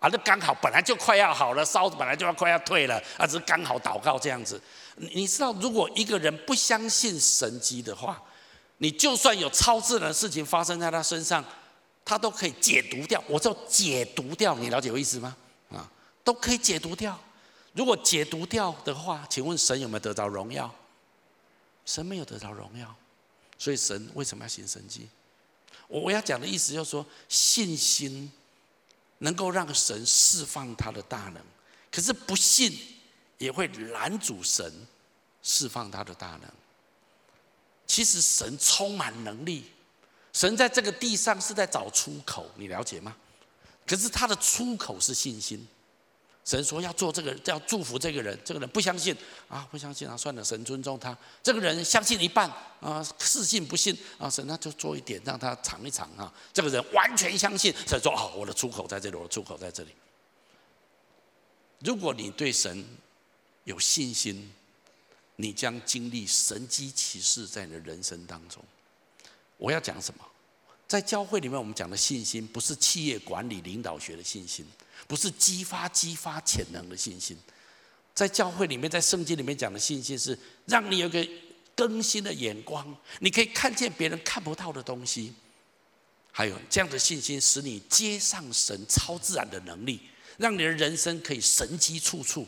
[0.00, 4.60] 啊，那刚好本来就快要好了，烧本来就要快要退了，啊，只是刚好祷告这样子。
[5.14, 8.22] 你知道，如果一个人不相信神迹的话，
[8.78, 11.44] 你就算有超自然的事情发生在他身上，
[12.04, 13.22] 他都可以解读掉。
[13.26, 15.36] 我叫解读掉，你了解我意思吗？
[15.70, 15.90] 啊，
[16.22, 17.18] 都可以解读掉。
[17.72, 20.74] 如果解读掉的话，请问神有没有得到荣耀？
[21.86, 22.94] 神没有得到荣耀。
[23.56, 25.08] 所以神为什么要行神迹？
[25.86, 28.30] 我我要讲的意思就是说，信心
[29.18, 31.36] 能够让神释放他的大能，
[31.90, 32.89] 可是不信
[33.40, 34.72] 也会拦阻神
[35.42, 36.42] 释放他的大能。
[37.86, 39.64] 其实神充满能力，
[40.32, 43.16] 神在这个地上是在找出口，你了解吗？
[43.86, 45.66] 可是他的出口是信心。
[46.44, 48.38] 神说要做这个，要祝福这个人。
[48.44, 49.16] 这个人不相信
[49.48, 51.16] 啊，不相信啊，算了，神尊重他。
[51.42, 52.50] 这个人相信一半
[52.80, 54.28] 啊，是信不信啊？
[54.28, 56.32] 神那就做一点，让他尝一尝啊。
[56.52, 59.90] 这个人完全相信，神说哦，我的出口在这里，我的出口在这里。
[61.80, 62.84] 如果你对神
[63.64, 64.50] 有信心，
[65.36, 68.62] 你将经历神迹奇事在你的人生当中。
[69.56, 70.24] 我要讲什么？
[70.88, 74.66] 在教会里面，我们讲的信心不是企业管理领导学的信心。
[75.08, 77.36] 不是激发激发潜能的信心，
[78.14, 81.26] 在教会里面，在圣经里面讲的信心是让你有个
[81.74, 85.32] 更新的眼光，你可以看见别人看不到的东西。
[86.30, 90.00] 还有这样的信心，使你接上神超自然的能力，
[90.36, 92.46] 让你的人生可以神迹处处。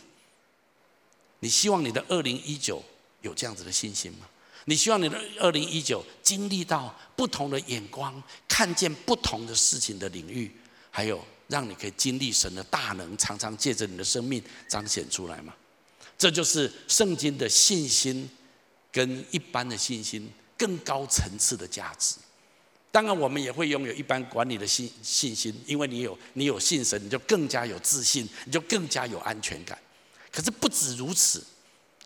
[1.42, 2.82] 你希望你的二零一九
[3.20, 4.26] 有这样子的信心吗？
[4.64, 10.50] 你希望你的二零一九经历到不同的眼光，看见不同的事情的领域，
[10.90, 11.22] 还有。
[11.48, 15.52] 让你可以经历神的大能，常常借着你的生命彰显出来吗？
[16.16, 18.26] 这就是圣经的信心，
[18.90, 22.14] 跟一般的信心更高层次的价值。
[22.90, 29.78] 当然，我们也会拥有一般管理的信信心，因为你有你有信神，你就更加有自信，你就更加有安全感。
[30.32, 31.44] 可是不止如此，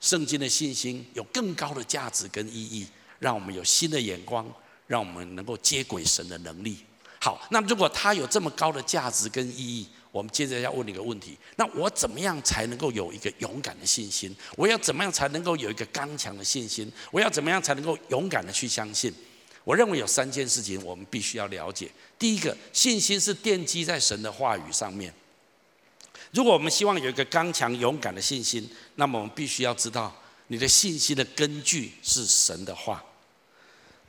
[0.00, 2.86] 圣经的信心有更高的价值跟意义，
[3.20, 4.46] 让我们有新的眼光，
[4.88, 6.78] 让我们能够接轨神的能力。
[7.20, 14.34] 好，那如果它有这么高的价值跟意义，我们接着要问你一个问题：那我怎么样才能够有一个勇敢的信心？
[14.56, 16.90] 我要怎么样才能够有一个刚强的信心？
[17.10, 19.12] 我要怎么样才能够勇敢的去相信？
[19.64, 21.90] 我认为有三件事情我们必须要了解。
[22.18, 25.12] 第一个，信心是奠基在神的话语上面。
[26.32, 30.14] 如果我们希望有一个刚强勇敢的信心，那么我们必须要知道，
[30.48, 33.02] 你的信心的根据是神的话。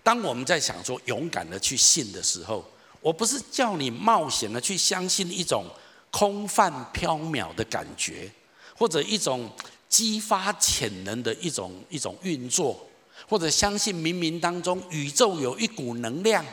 [0.04, 2.64] 当我们在想说勇敢的去信的时候，
[3.02, 5.66] 我不是叫你冒险的去相信一种
[6.12, 8.32] 空泛缥缈的感觉，
[8.76, 9.50] 或者一种
[9.90, 12.88] 激发潜能的一种一种运作，
[13.28, 16.46] 或者相信冥冥当中宇宙有一股能量，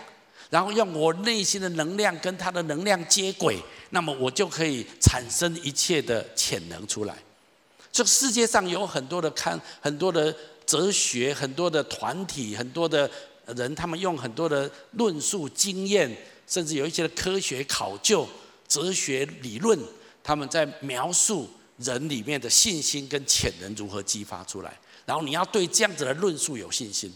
[0.51, 3.59] 然后用我内心的能量跟它的能量接轨，
[3.95, 7.17] 那么我就可以产生一切的潜能出来。
[7.93, 10.35] 这个世界上有很多的看很多的
[10.67, 13.09] 哲学，很多的团体，很多的
[13.47, 16.15] 人，他们用很多的论述经验。
[16.47, 18.29] 甚至有一些的科学考究、
[18.69, 19.79] 哲学理论，
[20.23, 24.79] 他们在描述人里面的信心跟潜能如何激发出来。
[25.07, 27.11] 然后你要对这样子的论述有信心。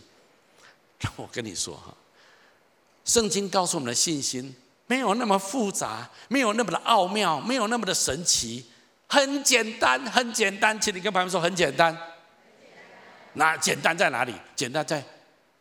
[1.17, 1.95] 我跟你说哈，
[3.05, 4.55] 圣经告诉我们的信心
[4.88, 8.66] 没有那么复杂，没有那么的奥妙，没有那么的神奇，
[9.07, 10.79] 很简单，很简单。
[10.81, 11.96] 请你跟朋友说很简单。
[13.35, 14.35] 那简单在哪里？
[14.57, 15.05] 简单在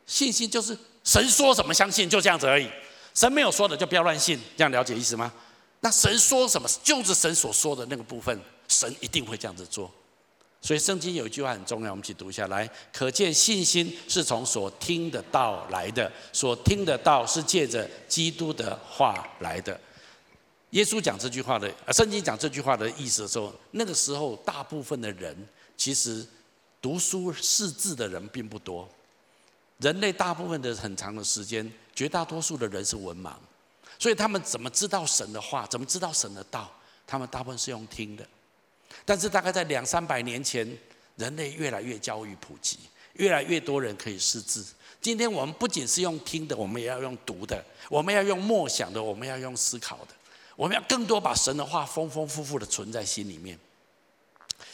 [0.07, 2.67] 信心就是神说什么相信，就这样子而已。
[3.13, 5.31] 神没有说的就不要乱信，这样了解意思吗？
[5.81, 9.91] 那神说什么，就是神所说的那个部分，神一定会这样子做。
[10.61, 12.69] 所以圣经有一句话很重要，我们一起读一下来。
[12.91, 19.79] 可见信心是从所听的道来的，所听的道是借着基督的话来的。
[20.71, 25.35] 耶稣讲这句话的，圣经讲这句话的意思的时候，那个时候大部分的人
[25.77, 26.25] 其实
[26.81, 28.87] 读书识字的人并不多。
[29.77, 33.31] 人类大部分的很长的时间，绝大多数的人是文盲，
[33.97, 35.65] 所以他们怎么知道神的话？
[35.67, 36.69] 怎么知道神的道？
[37.05, 38.27] 他们大部分是用听的。
[39.05, 40.67] 但是大概在两三百年前，
[41.15, 42.77] 人类越来越教育普及，
[43.13, 44.65] 越来越多人可以识字。
[44.99, 50.07] 今天我们不仅是用听的，我们也要用读的，我们要用默想的，我们要用思考的，
[50.55, 53.57] 我们要更多把神的话丰丰富富的存在心里面。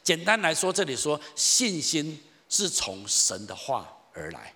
[0.02, 4.54] 简单来说，这里说信心是从神的话而来。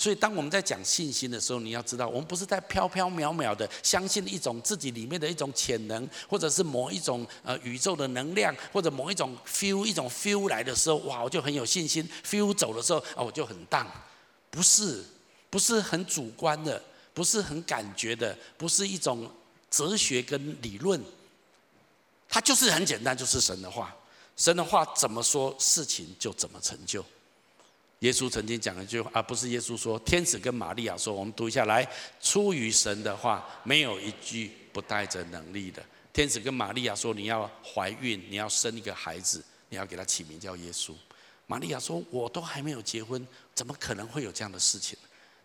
[0.00, 13.84] 所以，当我们在讲信心的时候，你要知道，我们不是在飘飘渺渺的相信一种自己里面的一种潜能，或者是某一种呃宇宙的能量，或者某一种 feel 一种 feel 来的时候，哇，我就很有信心；feel 走的时候，哦，我就很淡。
[14.50, 15.04] 不是，
[15.50, 16.80] 不是很主观的，
[17.12, 19.28] 不是很感觉的，不是一种
[19.68, 21.02] 哲学跟理论，
[22.28, 23.92] 它就是很简单，就是神的话。
[24.36, 27.04] 神的话怎么说，事情就怎么成就。
[28.00, 31.84] 耶稣曾经讲了一句话，而不是耶稣说，天使跟玛利亚说，我们读一下来，
[32.20, 35.84] 出于神的话，没有一句不带着能力的。
[36.12, 40.92] 天使跟玛利亚说，你要怀孕，你要生一个孩子，你要给他起名叫耶稣。
[41.46, 44.96] 玛利亚说，我都还没有结婚，怎么可能会有这样的事情？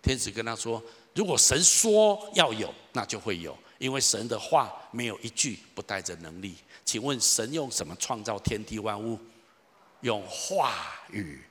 [0.04, 0.84] 天使跟他说，
[1.16, 6.56] 如果神说要有，那就会有，因为神的话没有一句不带着能力。
[6.86, 9.18] 请问神用什么创造天地万物？
[10.02, 10.74] 用话
[11.10, 11.42] 语。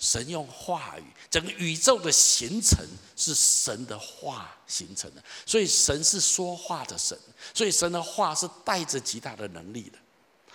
[0.00, 2.78] 神用话语，整个宇宙的形成
[3.14, 7.16] 是神的话形成的，所以神是说话的神，
[7.52, 9.98] 所以神的话是带着极大的能力的。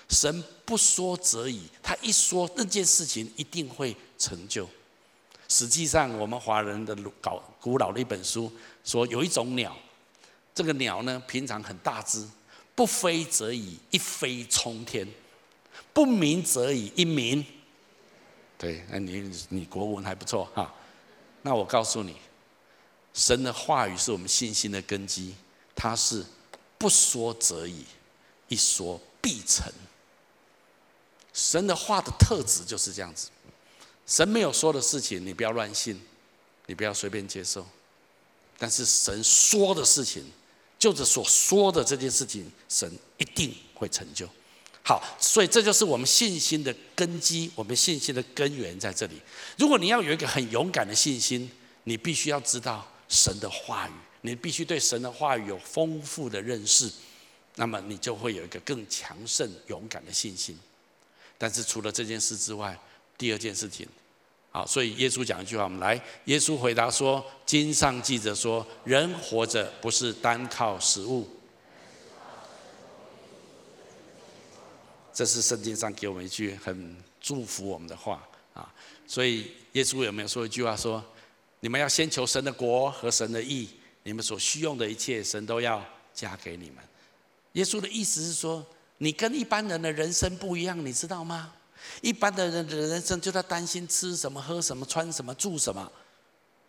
[0.09, 4.67] 神不说则已，他一说那件事情一定会成就。
[5.47, 8.51] 实际上，我们华人的搞古老的一本书
[8.83, 9.77] 说，有一种鸟，
[10.55, 12.27] 这个鸟呢平常很大只，
[12.73, 15.05] 不飞则已，一飞冲天；
[15.93, 17.45] 不鸣则已，一鸣。
[18.57, 20.73] 对，那你你国文还不错哈。
[21.41, 22.17] 那我告诉你，
[23.13, 25.35] 神的话语是我们信心的根基，
[25.75, 26.25] 它是
[26.77, 27.85] 不说则已，
[28.47, 29.71] 一说必成。
[31.33, 33.29] 神的话的特质就是这样子，
[34.07, 36.01] 神没有说的事情，你不要乱信，
[36.65, 37.67] 你不要随便接受。
[38.57, 40.23] 但是神说的事情，
[40.79, 44.25] 就是所说的这件事情，神一定会成就。
[44.87, 49.19] 好，所以这就是我们信心的根基，我们信心的根源在这里。
[49.57, 51.49] 如果你要有一个很勇敢的信心，
[51.85, 56.87] 你必须要知道神的话语，你必须对神的话语有丰富的认识，
[57.55, 60.55] 那么你就会有一个更强盛、勇敢的信心。
[61.35, 62.79] 但是除了这件事之外，
[63.17, 63.87] 第二件事情，
[64.51, 71.27] 好，所以耶稣讲一句话，我们来，耶稣回答说：“经上记着说，人活着不是单靠食物。”
[75.15, 78.21] 这是圣经上给我们一句很祝福我们的话
[78.53, 78.69] 啊，
[79.07, 81.01] 所以耶稣有没有说一句话说
[81.61, 83.69] ：“你们要先求神的国和神的义，
[84.03, 85.81] 你们所需用的一切，神都要
[86.13, 86.83] 加给你们。”
[87.53, 88.65] 耶稣的意思是说，
[88.97, 91.53] 你跟一般人的人生不一样，你知道吗？
[92.01, 95.89] 一般的人的人生就在担心吃什么、喝什么、穿什么、住什么，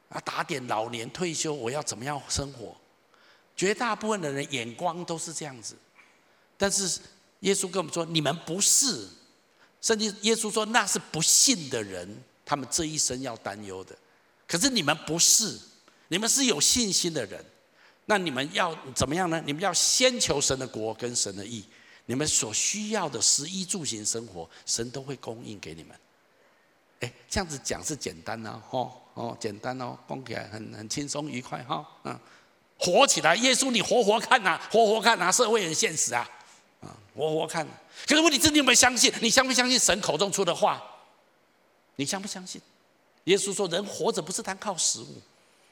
[0.09, 2.76] 啊，打点老年退休，我要怎么样生活？
[3.56, 5.74] 绝大部分的人眼光都是这样子，
[6.56, 7.00] 但是。
[7.40, 9.09] 耶稣跟我们说：“你们不是。”
[9.83, 12.09] 圣经耶稣说：“那是不信的人，
[12.44, 13.96] 他们这一生要担忧的。
[14.49, 15.59] 可是你们不是，
[16.09, 17.44] 你们是有信心的人。
[18.07, 19.42] 那你们要怎么样呢？
[19.44, 21.64] 你们要先求神的国跟神的义，
[22.07, 25.96] 你们所需要的食衣住行生活，神都会供应给你们。
[27.01, 32.18] 哎，这样子讲是简单呐，哦哦，简单哦，讲起来很很轻松愉快哈，嗯，
[32.79, 36.29] 活起来，耶稣你活活看呐，活活看呐，社会很现实啊。”
[36.81, 37.67] 啊我我看，
[38.07, 39.12] 可是问题是你有没有相信？
[39.21, 40.83] 你相不相信神口中出的话？
[41.97, 42.61] 你相不相信？
[43.25, 45.21] 耶稣说：“人活着不是单靠食物，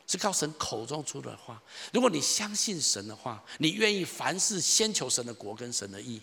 [0.07, 1.63] 是靠神口中出的话。”
[1.93, 6.21] 如果你相信神的话，你愿意凡事先求神的国跟神的义，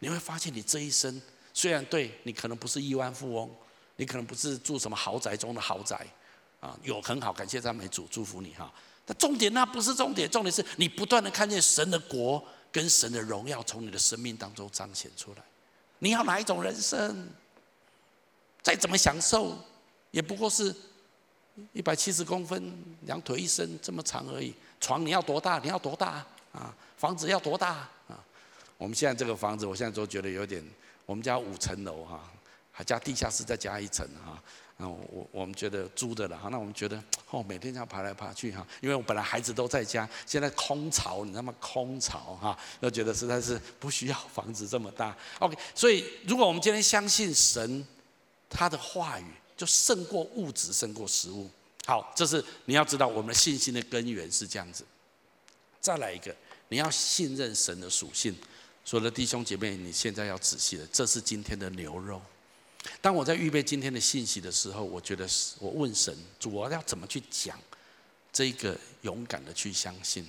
[0.00, 1.22] 你会发现你这一生
[1.54, 3.48] 虽然对你可能不是亿万富翁，
[3.96, 6.04] 你可能不是住什么豪宅中的豪宅
[6.58, 8.72] 啊，有很好，感谢赞美主，祝福你哈。
[9.04, 12.42] 但重点那不是重点，重点是你不断的看见神的国。
[12.76, 15.42] 跟神的荣耀从你的生命当中彰显出来，
[15.98, 17.26] 你要哪一种人生？
[18.62, 19.56] 再怎么享受，
[20.10, 20.76] 也不过是
[21.72, 22.70] 一百七十公分，
[23.06, 24.54] 两腿一伸这么长而已。
[24.78, 25.58] 床你要多大？
[25.60, 26.22] 你要多大
[26.52, 26.74] 啊？
[26.98, 28.22] 房子要多大啊？
[28.76, 30.62] 我们现在这个房子，我现在都觉得有点，
[31.06, 32.30] 我们家五层楼哈，
[32.70, 34.38] 还加地下室再加一层哈。
[34.78, 41.54] 那我我们觉得租的了哈，那我们觉得 哦，每天这样爬来爬去哈，因为我本来孩子都在家，现在空巢，你知道吗？
[41.60, 45.16] 空巢哈，都觉得实在是不需要房子这么大。
[45.38, 47.86] OK，所以如果我们今天相信神，
[48.50, 49.24] 他的话语
[49.56, 51.48] 就胜过物质，胜过食物。
[51.86, 54.84] 好，这是你要知道我们的信心的根源是这样子。
[55.80, 56.34] 再来一个，
[56.68, 58.36] 你要信任神的属性。
[58.84, 62.20] 所有的弟兄姐妹，你现在要仔细了，这是今天的牛肉。
[63.00, 67.58] 当我在预备今天的信息的时候，我觉得是我问神，主，我要怎么去讲
[68.32, 70.28] 这个勇敢的去相信？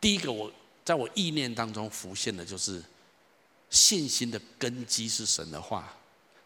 [0.00, 0.52] 第一个，我
[0.84, 2.82] 在我意念当中浮现的就是
[3.70, 5.96] 信心的根基是神的话。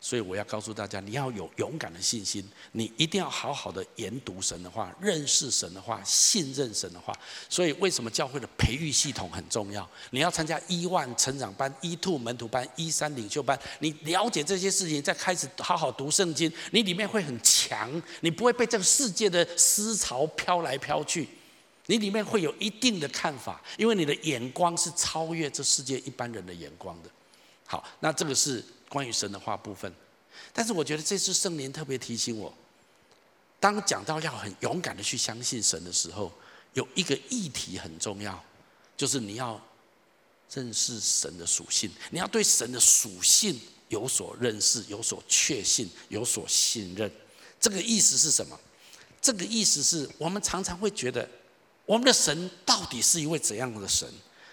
[0.01, 7.13] 所以我要告诉大家，你要有勇敢的信心，你一定要好好的研读神的话，认识神的话，信任神的话。
[7.49, 9.87] 所以为什么教会的培育系统很重要？
[10.11, 21.29] 你要参加一万成长班、E2 门徒班、一三领袖班，你了解这些事情，再开始好好读圣经，你里面会很强，你不会被这个世界的思潮飘来飘去，
[21.87, 27.11] 你里面会有一定的看法，因为你的眼光是超越这世界一般人的眼光的。
[27.67, 28.65] 好，那这个是。
[28.89, 29.93] 关于神的话部分，
[30.53, 32.53] 但是我觉得这次圣灵特别提醒我，
[33.61, 36.33] 当讲到要很勇敢的去相信神的时候，
[36.75, 38.43] 有一个议题很重要，
[38.97, 39.61] 就是你要
[40.53, 47.11] 认识神的属性，你要对神的属性有所认识、有所确信、有所信任。
[47.61, 48.59] 这个意思是什么？
[49.21, 51.29] 这个意思是我们常常会觉得，
[51.85, 54.09] 我们的神到底是一位怎样的神？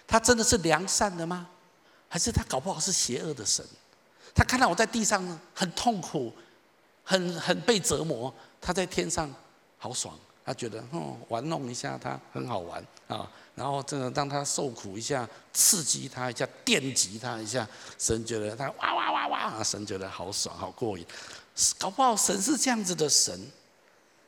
[0.07, 1.47] 他真的是良善的吗？
[2.09, 3.65] 还是他搞不好是邪恶的神？
[4.35, 6.33] 他看到我在地上很痛苦，
[7.05, 9.33] 很很被折磨，他在天上
[9.77, 10.13] 好爽，
[10.43, 17.65] 他觉得哦玩弄一下他很好玩啊，然后这个让他受苦一下，刺激他一下，电击他一下，
[17.97, 21.05] 神觉得他哇哇哇哇，神觉得好爽好过瘾，
[21.79, 23.39] 搞不好神是这样子的神，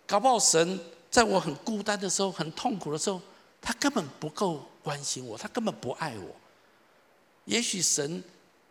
[0.07, 0.79] 搞不好神
[1.11, 3.21] 在我很孤单的时候，很痛苦的时候，
[3.61, 6.33] 他根本不够关心我，他根本不爱我，
[7.43, 8.23] 也许神。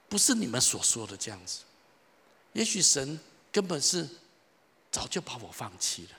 [0.09, 1.61] 不是你们所说的这样子，
[2.53, 3.19] 也许神
[3.51, 4.09] 根本是
[4.91, 6.11] 早就把我放弃了。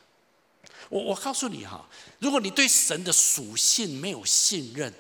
[0.90, 1.88] 我我告诉你哈，
[2.20, 4.94] 如果你对神的属性没有信任，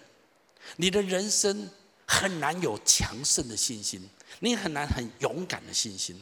[0.77, 1.69] 你的人生
[2.05, 4.09] 很难有强盛的信心，
[4.39, 6.21] 你很难很勇敢的信心。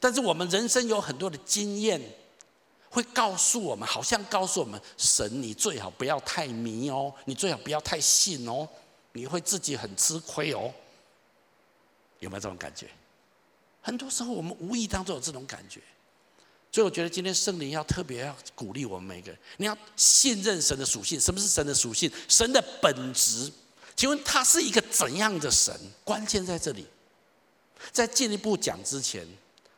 [0.00, 2.00] 但是我们人生有很多的经验，
[2.90, 8.68] 会告诉我们，好像告诉我们，神你最好不要太迷哦，你最好不要太信哦，
[9.12, 10.72] 你会自己很吃亏哦。
[12.20, 12.88] 有没有这种感觉？
[13.80, 15.80] 很多时候我们无意当中有这种感觉，
[16.70, 21.18] 所以我觉得今天圣灵要特别要鼓励我们每个人，你要信任神的属性。
[21.18, 22.10] 什么是神的属性？
[22.28, 23.50] 神的本质？
[23.96, 25.74] 请问他是一个怎样的神？
[26.04, 26.86] 关键在这里。
[27.92, 29.26] 在进一步讲之前，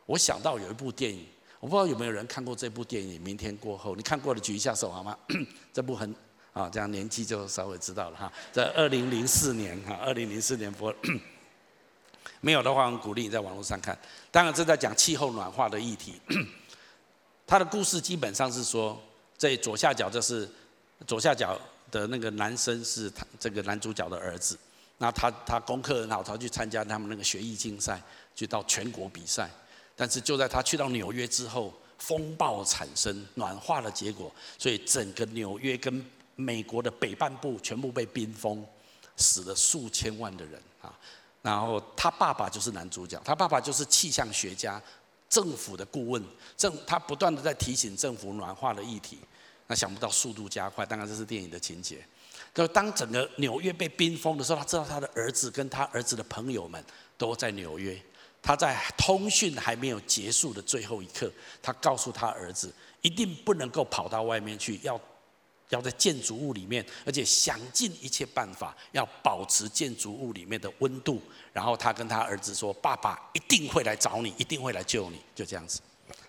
[0.05, 1.25] 我想到有一部电影，
[1.59, 3.93] 我不知道有没有人看过这部电影《明天过后》。
[3.95, 5.17] 你看过的举一下手好吗？
[5.71, 6.13] 这部很
[6.51, 8.33] 啊，这样年纪就稍微知道了哈。
[8.51, 10.93] 在二零零四年哈，二零零四年播。
[12.41, 13.97] 没有的话，我们鼓励你在网络上看。
[14.31, 16.19] 当然，这在讲气候暖化的议题。
[17.47, 18.99] 他的故事基本上是说，
[19.37, 20.49] 在左下角这是
[21.05, 21.59] 左下角
[21.91, 24.57] 的那个男生是他这个男主角的儿子。
[24.97, 28.01] 那他他功课很好，他去参加他们那个学艺竞赛，
[28.35, 29.49] 去到全国比赛。
[29.95, 36.03] 但是就在他去到纽约之后，风暴产生，暖化的结果，所以整个纽约跟
[36.35, 38.65] 美国的北半部全部被冰封，
[39.17, 40.91] 死了数千万的人啊。
[41.41, 44.81] 然后他爸爸就是男主角，他爸爸就是气象学家、
[45.27, 46.23] 政府的顾问，
[46.55, 49.17] 政他不断的在提醒政府暖化的议题。
[49.67, 52.05] 那想不到速度加快，当然这是电影的情节。
[52.53, 56.83] 就当整个纽约被冰封的时候，他知道他的儿子跟他儿子的朋友们
[57.17, 57.99] 都在纽约。
[58.43, 61.31] 他在通讯还没有结束的最后一刻，
[61.61, 64.99] 他告诉他儿子，一定不能够跑到外面去，要。
[65.71, 71.21] 要在建筑物里面，而且想尽一切办法要保持建筑物里面的温度。
[71.51, 75.81] 然后他跟他儿子说：“爸爸一定会来找你，一定会来救你。”就这样子。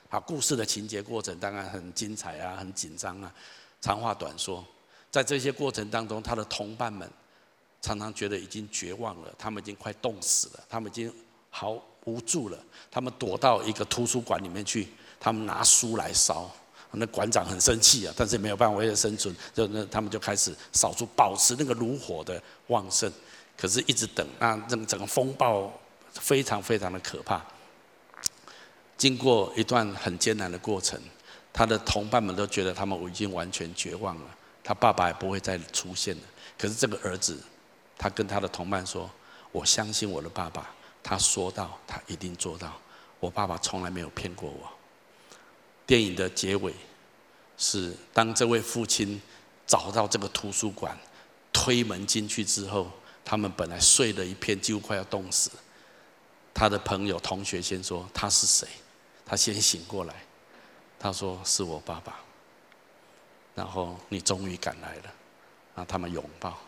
[0.08, 3.32] 好，故事的情节过程当然很精彩啊，很紧张啊。
[3.80, 4.64] 长话短说，
[5.10, 7.08] 在这些过程当中，他的同伴们
[7.80, 11.12] 常常觉得已经绝望了，他们已经快冻死了，他们已经
[11.50, 11.72] 好
[12.04, 12.58] 无助了。
[12.90, 14.88] 他们躲到一个图书馆里面去，
[15.18, 16.50] 他们拿书来烧。
[16.92, 23.10] 那馆长很生气啊，但是没有办法为了生存，就那他们就开始扫除，保持那个炉火的旺盛。
[23.56, 25.72] 可是，一直等，那这个整个风暴
[26.10, 27.40] 非常非常的可怕。
[28.96, 31.00] 经过一段很艰难的过程，
[31.52, 34.22] 他的同伴们都觉得他们已经完全绝望了，
[34.64, 36.22] 他爸爸也不会再出现了。
[36.58, 37.38] 可是这个儿子，
[37.96, 39.08] 他跟他的同伴说
[39.52, 40.68] ：“我相信我的爸爸，
[41.02, 42.72] 他说到，他一定做到。
[43.20, 44.68] 我爸爸从来没有骗过我。”
[45.86, 46.74] 电影的结尾
[47.56, 49.20] 是，当这位父亲
[49.66, 50.98] 找到这个图书馆，
[51.52, 52.90] 推门进去之后，
[53.24, 55.50] 他们本来睡了一片，几乎快要冻死。
[56.54, 58.66] 他的朋友、同学先说他是谁？
[59.24, 60.24] 他先醒过来，
[60.98, 62.20] 他说是我爸爸。
[63.54, 65.02] 然后你终于赶来了，
[65.74, 66.58] 然后他们拥抱。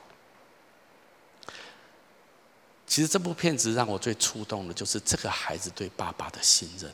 [2.87, 6.93] 其实这部片子让我最触动的，就是这个孩子对爸爸的信任。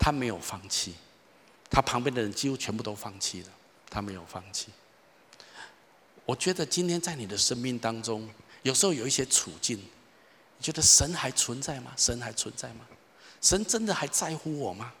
[0.00, 0.94] 他没有放弃，
[1.70, 3.48] 他旁边的人几乎全部都放弃了，
[3.90, 4.70] 他没有放弃。
[6.24, 8.28] 我觉得今天在你的生命当中，
[8.62, 11.92] 有时候有一些处境，你觉得神还存在吗？
[11.96, 12.86] 神还存在吗？
[13.42, 14.92] 神真的还在乎我吗？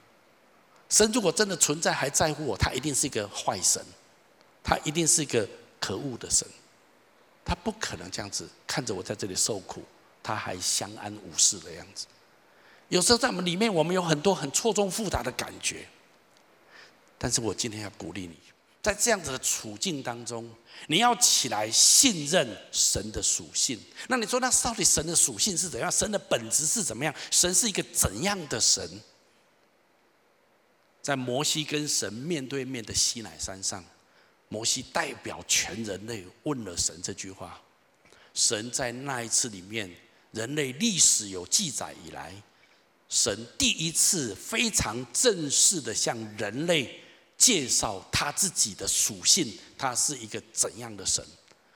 [0.90, 3.82] 神如果真的存在，还在乎我，他一定是一个坏神，
[4.62, 5.48] 他一定是一个
[5.80, 6.46] 可恶的神，
[7.44, 9.82] 他不可能这样子看着我在这里受苦，
[10.22, 12.06] 他还相安无事的样子。
[12.90, 15.86] 有时候在我们里面，我们有很多很错综复杂的感觉，
[17.16, 18.36] 但是我今天要鼓励你，
[18.82, 20.50] 在这样子的处境当中，
[20.88, 23.80] 你要起来信任神的属性。
[24.08, 25.90] 那你说，那到底神的属性是怎样？
[25.90, 27.14] 神的本质是怎么样？
[27.30, 29.00] 神是一个怎样的神？
[31.00, 33.84] 在摩西跟神面对面的西乃山上，
[34.48, 37.60] 摩西代表全人类问了神这句话。
[38.34, 39.88] 神在那一次里面，
[40.32, 42.34] 人类历史有记载以来，
[43.10, 46.98] 神第一次非常正式的向人类
[47.36, 51.22] 介绍他自己的属性，他是一个怎样的神？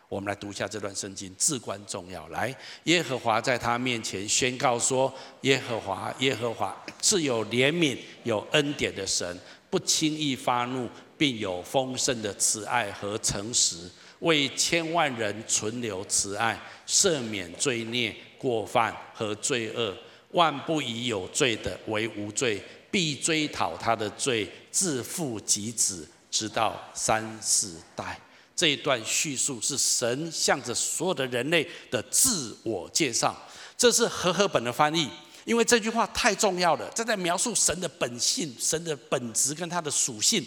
[0.09, 2.28] 我们来读一下这段圣经，至关重要。
[2.28, 5.12] 来，耶和华在他面前宣告说
[5.43, 9.37] ：“耶和华，耶和华是有怜悯、有恩典的神，
[9.68, 19.93] 不轻易发怒，并有丰盛的慈爱和诚实，为千万人存留慈爱，赦免罪孽、过犯和罪恶。
[20.35, 28.20] 万不以有罪的为无罪，必追讨他的罪，自父及子，直到三四代。”
[28.55, 33.37] 这一段叙述是神向着所有的人类的自我介绍，
[33.76, 35.11] 这是和合本的翻译，
[35.45, 40.45] 因为这句话太重要了，这在描述神的本性、神的本质跟他的属性。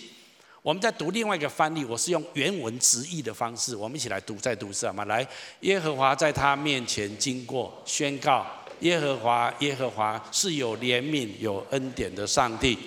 [0.62, 5.04] 我们在读另外一个翻译，我是用原文直译的方式，我们一起来读，再读一次好吗？
[5.06, 5.28] 来，
[5.60, 8.48] 耶和华在他面前经过，宣告：
[8.82, 12.78] 耶和华，耶和华是有怜悯、有恩典的上帝，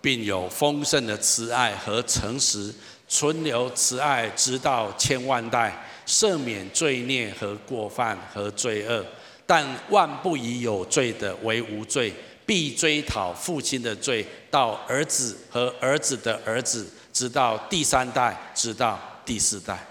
[0.00, 2.74] 并有丰盛的慈爱和诚实。
[3.08, 9.04] 存留慈爱，直到千万代，赦免罪孽和过犯和罪恶，
[9.46, 12.10] 但万不以有罪的为无罪，
[12.46, 19.86] 必追讨父亲的罪，到儿子和儿子的儿子，直到第三代，直到第四代。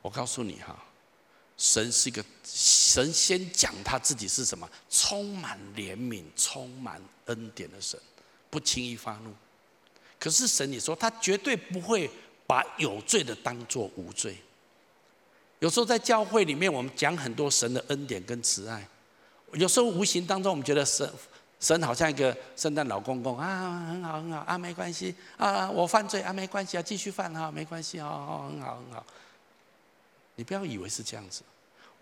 [0.00, 0.76] 我告诉你哈，
[1.56, 7.98] 神是一个神，先讲他自己是什么，充满怜悯、充满恩典的神，
[8.50, 9.32] 不轻易发怒。
[10.18, 12.10] 可是神，你说他绝对不会
[12.46, 14.36] 把有罪的当作无罪。
[15.60, 18.86] 有时候在教会里面，我们讲很多神的恩典跟慈爱，
[19.52, 21.08] 有时候无形当中，我们觉得神
[21.60, 28.08] 神好像一个圣诞老公公啊，很好很好啊，没关系啊，我犯罪啊，没关系啊，继续犯啊，没关系啊，
[28.50, 29.06] 很好很好。
[30.34, 31.42] 你不要以为是这样子。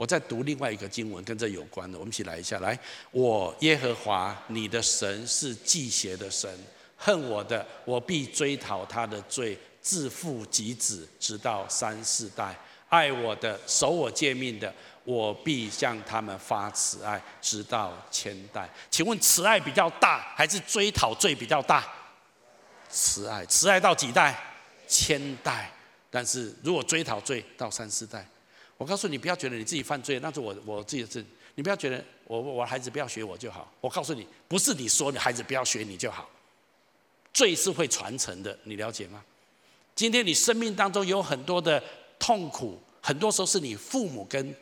[0.01, 2.59] 我在读另外一个经文，跟这有关的，我们一起来一下。
[2.61, 2.79] 来，
[3.11, 6.51] 我耶和华你的神是忌邪的神。
[6.97, 12.55] 恨我的，我必追讨他的罪，自父及子，直到三四代；
[12.89, 14.73] 爱我的，守我诫命的，
[15.05, 18.67] 我必向他们发慈爱，直到千代。
[18.91, 21.87] 请问慈爱比较大，还是追讨罪比较大？
[22.89, 24.35] 慈爱，慈爱到几代？
[24.89, 25.71] 千代。
[26.09, 28.27] 但是如果追讨罪到三四代，
[28.81, 31.23] 我告诉你，不要觉得你自己犯罪，那是我我自己的事。
[31.55, 33.71] 你不要觉得我我孩子不要学我就好。
[33.79, 36.27] 我告诉你，不是你说你孩子不要学你就好。
[37.31, 39.23] 罪是会传承的，你了解吗？
[39.95, 41.83] 今天你生命当中有很多的
[42.19, 44.55] 痛苦，很多时候是你父母跟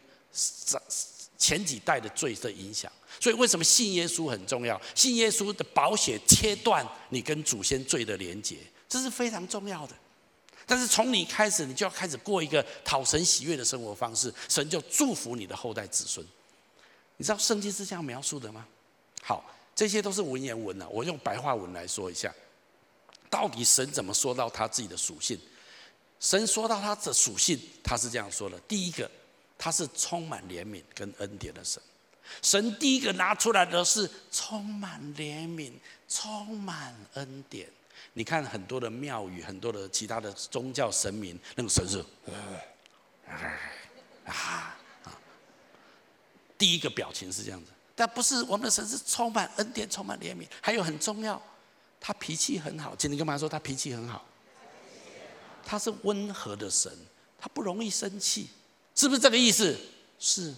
[1.39, 2.91] 前几代的罪的影响。
[3.21, 4.81] 所以为什么信耶稣很重要？
[4.97, 8.57] 信耶稣的保险切断你跟祖先罪的连结，
[8.89, 9.95] 这是非常重要的。
[10.69, 16.25] 但是从你开始，你就要开始过一个讨神喜悦的生活方式，神就祝福你的后代子孙。
[17.17, 18.67] 你知道圣经是这样描述的吗？
[19.23, 19.43] 好，
[19.75, 22.33] 这些都是文言文啊，我用白话文来说一下。
[23.31, 25.41] 到底神怎么说到他自己的属性？
[26.21, 29.11] 神说到他的属性，他是这样说的：第一个，
[29.57, 31.83] 他是充满怜悯跟恩典的神。
[32.43, 35.73] 神第一个拿出来的是充满怜悯、
[36.09, 37.69] 充满恩典。
[38.19, 42.05] 你看很多的庙宇，很多的其他的宗教神明，那个神是
[44.27, 45.15] 啊啊，
[46.59, 51.41] 第一个表情是这样子，但不是我们的神是充满恩典、充满怜悯，还有很重要。
[52.01, 54.27] 他脾气很好，今天干嘛说他脾气很好？
[55.65, 56.93] 他是温和的神，
[57.39, 58.49] 他不容易生气，
[58.97, 59.79] 是不是这个意思？
[60.19, 60.53] 是。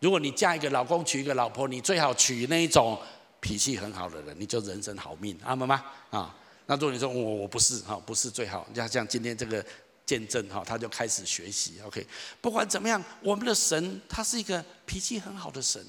[0.00, 3.00] 如果你嫁一个老公，娶一个老婆，你最好娶那一种
[3.38, 5.84] 脾气很好的人，你就人生好命，阿们吗？
[6.10, 6.34] 啊，
[6.70, 9.64] 那如果你说我我不是哈，不是最好，像像今天这个
[10.06, 11.80] 见证哈，他就开始学习。
[11.80, 12.06] OK，
[12.40, 15.84] 不管怎么样，我们的神他是一个脾气很好的神，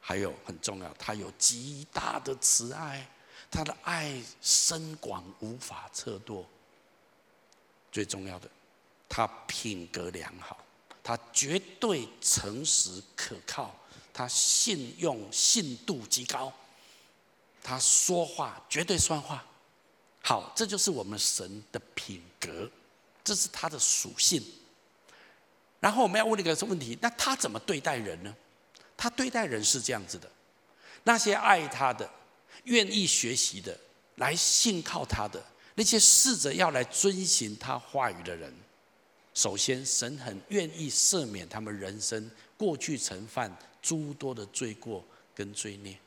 [0.00, 3.06] 还有很重要，他有极大的慈爱，
[3.50, 6.46] 他的爱深广无法测度。
[7.92, 8.48] 最重要的，
[9.06, 10.64] 他品格良好，
[11.04, 13.78] 他绝对诚实可靠，
[14.14, 16.50] 他信用信度极高，
[17.62, 19.44] 他说话绝对算话。
[20.28, 22.70] 好，这就是我们神的品格，
[23.24, 24.44] 这是他的属性。
[25.80, 28.36] 然后我们要问一个问题：那他怎么对待人呢？
[28.94, 30.30] 他对待人是这样子的：
[31.02, 32.06] 那些爱他的、
[32.64, 33.74] 愿意学习的、
[34.16, 35.42] 来信靠他的。
[35.74, 38.52] 那些试着要来遵循他话语的人，
[39.32, 45.02] 首先，神很愿意赦免他们人生过去曾犯诸多的罪过
[45.34, 45.98] 跟罪孽，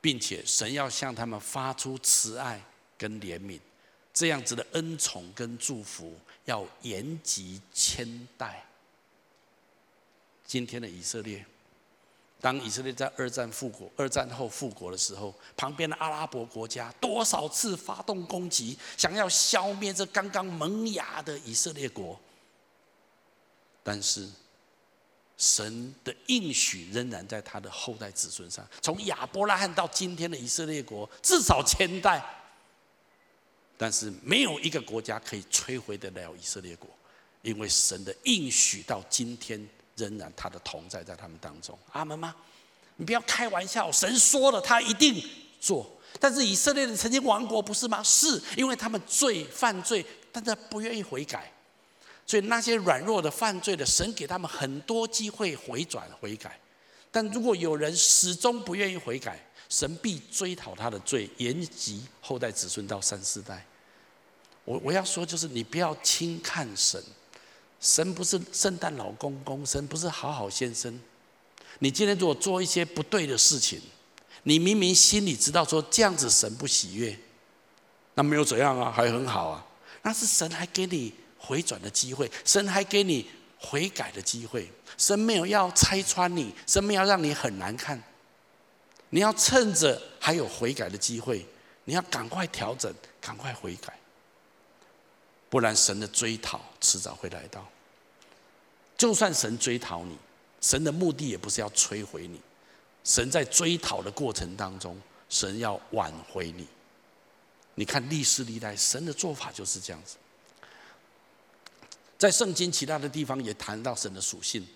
[0.00, 2.62] 并且神要向他们发出慈爱
[2.96, 3.58] 跟怜悯，
[4.12, 8.64] 这样子的恩宠跟祝福要延及千代。
[10.44, 11.44] 今天的以色列。
[12.40, 22.16] 当以色列在二战复国、二战后复国的时候，旁边的阿拉伯国家多少次发动攻击，想要消灭这刚刚萌芽的以色列国。
[23.82, 24.28] 但是，
[25.38, 32.22] 神的应许仍然在他的后代子孙上，从亚伯拉罕到今天的以色列国，至少千代。
[33.78, 36.90] 但是，没有一个国家可以摧毁得了以色列国，
[37.40, 39.66] 因为神的应许到今天。
[39.98, 42.32] 仍然他的同在在他们当中，阿门吗？
[42.94, 45.20] 你不要开玩笑，神说了，他一定
[45.60, 45.90] 做。
[46.20, 48.00] 但是以色列人曾经亡国，不是吗？
[48.00, 51.52] 是因为他们罪犯罪，但他不愿意悔改，
[52.28, 56.60] 所以那些软弱的犯罪的，神给他们很多机会回转悔改。
[57.10, 63.64] 但如果有人始终不愿意悔改，神必追讨他的罪，延及后代子孙到三四代。
[64.66, 67.02] 我我要说，就是你不要轻看神。
[67.80, 71.00] 神不是圣诞老公公，神不是好好先生。
[71.78, 73.80] 你今天如果做一些不对的事情，
[74.42, 77.18] 你明明心里知道说这样子神不喜悦，
[78.12, 79.64] 那没有怎样啊，还很好啊。
[80.02, 81.14] 那是神还给你
[81.48, 83.26] 回转的机会，神还给你
[83.58, 84.70] 悔改的机会。
[84.98, 88.00] 神没有要拆穿你，神没有让你很难看。
[89.08, 91.46] 你要趁着还有悔改的机会，
[91.84, 93.98] 你要赶快调整，赶快悔改。
[95.48, 97.66] 不然，神的追讨迟早会来到。
[98.98, 100.18] 就算神追讨你，
[100.60, 102.38] 神的目的也不是要摧毁你。
[103.04, 106.66] 神在追讨的过程当中，神要挽回你。
[107.76, 110.16] 你看历史历代，神的做法就是这样子。
[112.18, 114.66] 在圣经其他的地方也谈到神的属性，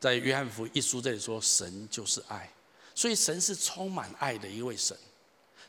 [0.00, 2.50] 在约翰福音一书这里说，神就是爱，
[2.94, 4.96] 所以神是充满爱的一位神。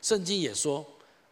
[0.00, 0.84] 圣经也说。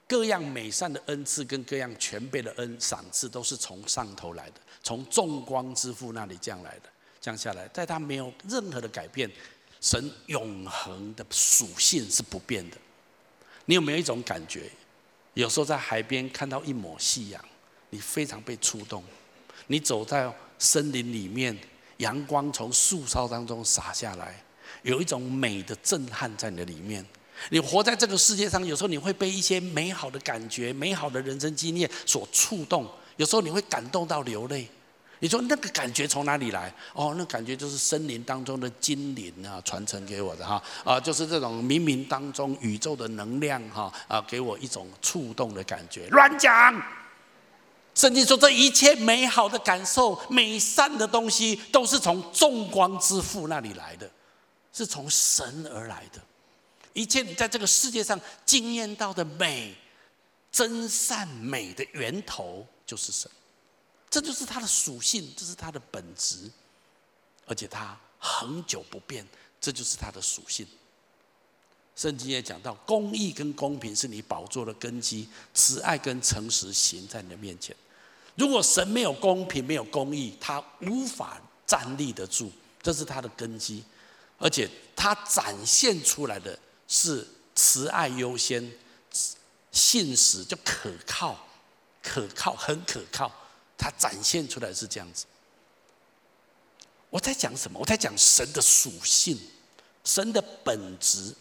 [0.07, 9.31] 各样美善的恩赐跟各样全备的恩赏赐，都是从上头来的，从众光之父那里降来的，降下来，在他没有任何的改变，
[9.81, 12.77] 神永恒的属性是不变的。
[13.67, 14.69] 你有没有一种感觉？
[15.35, 17.45] 有时候在海边看到一抹夕阳，
[17.91, 19.01] 你非常被触动；
[19.71, 21.57] 你走在森林里面，
[21.99, 24.35] 阳光从树梢当中洒下来，
[24.83, 27.07] 有一种美的震撼在你的里面。
[27.51, 32.85] 你活在这个世界上，有时候你会被一些美好的感觉、美好的人生经验所触动，
[33.17, 34.69] 有时候你会感动到流泪。
[35.21, 36.75] 你说那个感觉从哪里来？
[36.93, 46.09] 哦，那感觉就是森林当中的精灵啊，传承给我的哈啊，就是这种冥冥当中宇宙的能量哈啊，给我一种触动的感觉。
[46.09, 46.75] 乱讲！
[47.95, 54.11] 圣经说，这一切美好的感受、美善的东西，都是从众光之父那里来的，
[54.73, 56.21] 是从神而来的。
[56.93, 59.77] 一切你在这个世界上经验到的美、
[60.51, 63.31] 真善美的源头就是神，
[64.09, 66.51] 这就是他的属性，这是他的本质，
[67.47, 69.27] 而且他恒久不变，
[69.61, 70.67] 这就是他的属性。
[71.97, 77.75] 圣经也讲到，公义跟公平是你宝座的根基，慈爱跟诚实行在你的面前。
[78.37, 82.51] 如果神没有公平、没有公义，他无法站立得住，
[82.83, 83.85] 这是他的根基，
[84.39, 86.59] 而且他展现出来的。
[86.93, 87.25] 是
[87.55, 88.69] 慈爱优先，
[89.71, 91.47] 信实就可靠，
[92.03, 93.31] 可靠很可靠，
[93.79, 95.25] 他展现出来是这样子。
[97.09, 97.79] 我在讲什么？
[97.79, 99.39] 我在讲神的属性，
[100.03, 101.33] 神的本质。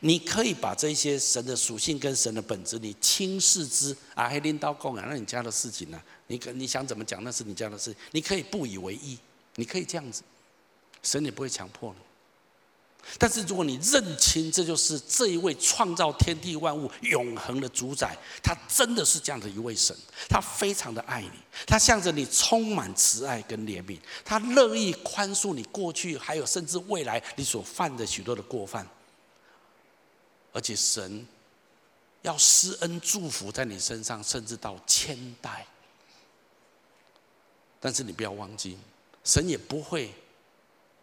[0.00, 6.00] 你可以把这些神的属性跟神的本质，你轻视之啊，还拎刀供啊，那你家的事情呢？
[6.26, 9.18] 你可你想怎么讲，那是你家的事，你可以不以为意，
[9.54, 10.22] 你可以这样子，
[11.02, 12.00] 神也不会强迫你。
[13.18, 19.96] 但是如果你认清这就是这一位创造天地万物永恒的主宰，他真的是这样的一位神，
[20.28, 21.30] 他非常的爱你，
[21.68, 28.84] 他向着你充满慈爱跟怜悯，他乐意宽恕你过去还有甚至未来你所犯的许多的过犯，
[30.56, 31.26] 而且神
[32.22, 35.66] 要施恩祝福在你身上，甚至到千代。
[37.78, 38.78] 但是你不要忘记，
[39.22, 40.10] 神也不会。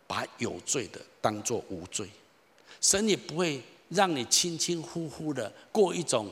[0.06, 2.08] 把有罪的当做无罪，
[2.82, 6.32] 神也不会让你轻轻忽忽的过一种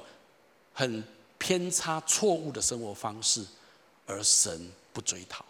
[0.74, 1.03] 很
[1.39, 3.43] 偏差错误的生活方式，
[4.05, 5.43] 而神不追讨。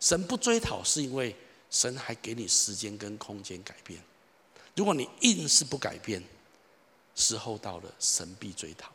[0.00, 1.36] 神不追讨，是因为
[1.68, 4.00] 神还给你时间跟空间改变。
[4.76, 6.22] 如果你硬是不改变，
[7.16, 8.92] 时候到了，神必追讨。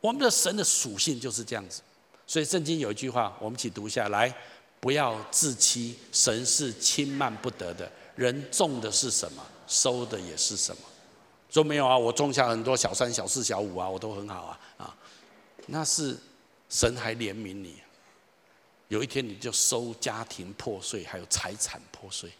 [0.00, 1.82] 我们的神的属性就是这样子，
[2.26, 4.34] 所以圣经有一句话，我们一起读一下来。
[4.78, 7.90] 不要自欺，神是轻慢不得的。
[8.14, 10.82] 人种的是什么，收的也是什么。
[11.50, 14.96] 说没有啊，我种下很多小三、小四、小五啊，我都很好啊啊。
[15.66, 16.16] 那是
[16.68, 17.76] 神还怜悯你，
[18.88, 22.30] 有一天你就收家庭破碎，还有财产破碎。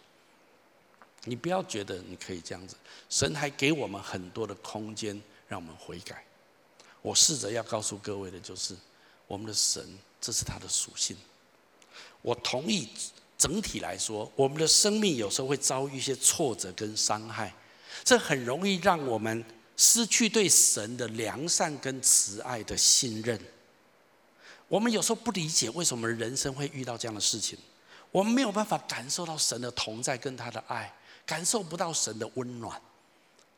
[1.26, 2.74] 你不要觉得你可以这样子，
[3.10, 6.24] 神还给我们很多的空间让我们悔改。
[7.02, 8.74] 我试着要告诉各位的就是，
[9.26, 9.86] 我们的神，
[10.20, 11.16] 这是他的属性。
[12.22, 12.88] 我同意，
[13.36, 17.54] 整体来说，我们的生命有时候会遭遇一些挫折跟伤害，
[18.02, 19.44] 这很容易让我们
[19.76, 23.38] 失去对神的良善跟慈爱的信任。
[24.68, 27.56] 我们有时候不理解为什么人生会遇到这样的事情，
[28.10, 30.92] 我们没有办法感受到神的同在跟他的爱，
[31.26, 32.80] 感受不到神的温暖，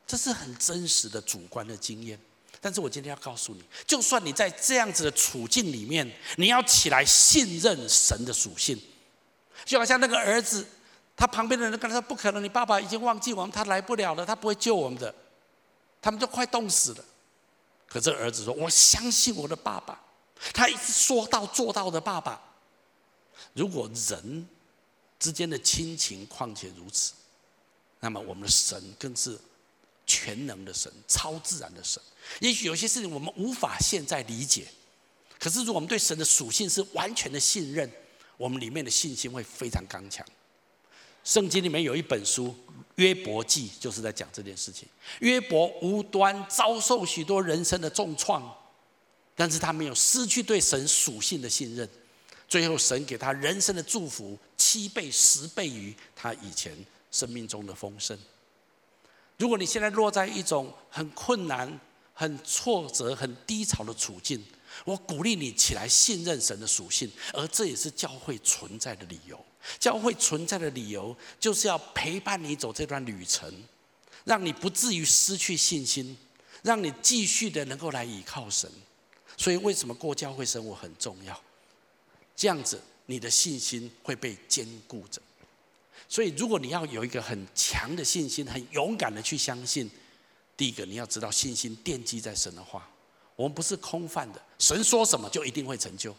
[0.07, 2.19] 这是很真实的主观的经验。
[2.59, 8.77] 但是我今天要告诉你，就算你在这样子的处境里面，你要起来信任神的属性，
[9.63, 10.67] 就好像那个儿子，
[11.15, 15.13] 他旁边的人跟他说：“不可能，你爸爸已经忘记我们，他来不了了，他不会救我们的。”
[16.01, 17.05] 他们就快冻死了。
[17.87, 20.01] 可这儿子说：“我相信我的爸爸，
[20.53, 22.41] 他一直说到做到的爸爸。”
[23.53, 24.47] 如果人
[25.17, 27.13] 之间的亲情况且如此，
[27.99, 29.39] 那么我们的神更是。
[30.11, 32.01] 全能的神，超自然的神。
[32.39, 34.65] 也许有些事情我们无法现在理解，
[35.37, 37.87] 可是如果我们对神的属性是完全的信任，
[38.35, 40.25] 我们里面的信心会非常刚强。
[41.23, 42.47] 圣经里面有一本书
[42.95, 44.87] 《约伯记》，就是在讲这件事情。
[45.19, 48.51] 约伯无端遭受许多人生的重创，
[49.35, 51.87] 但是他没有失去对神属性的信任。
[52.47, 56.75] 最后，神给他人生的祝福七倍、十倍于他以前
[57.11, 58.17] 生命中的丰盛。
[59.37, 61.79] 如果你现在落在一种很困难、
[62.13, 64.43] 很挫折、很低潮的处境，
[64.85, 69.39] 我鼓励你起来信任神的属性，而这也是教会存在的理由。
[69.79, 73.51] 教会存在的理由就是要陪伴你走这段旅程，
[74.23, 76.17] 让你不至于失去信心，
[76.61, 78.69] 让你继续的能够来倚靠神。
[79.37, 81.41] 所以，为什么过教会生活很重要？
[82.35, 85.21] 这样子，你的信心会被坚固着。
[86.07, 89.89] 所以，如果你要有一个很强的信心，很勇敢的去相信，
[90.57, 92.89] 第一个你要知道信心奠基在神的话，
[93.35, 96.15] 我们不是空泛的，神说什么就一定会成就。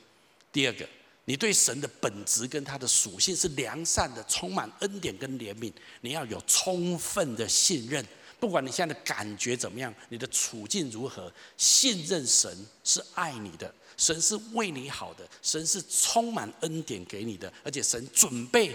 [0.53, 0.89] 第二个，
[1.25, 8.05] 你对神的本质跟他的属性是良善的，充满恩典跟怜悯，你要有充分的信任，
[8.39, 18.75] 不管你现在的感觉怎么样，你的处境如何，信任神是爱你的，神是为你好的，神是充满恩典给你的，而且神准备。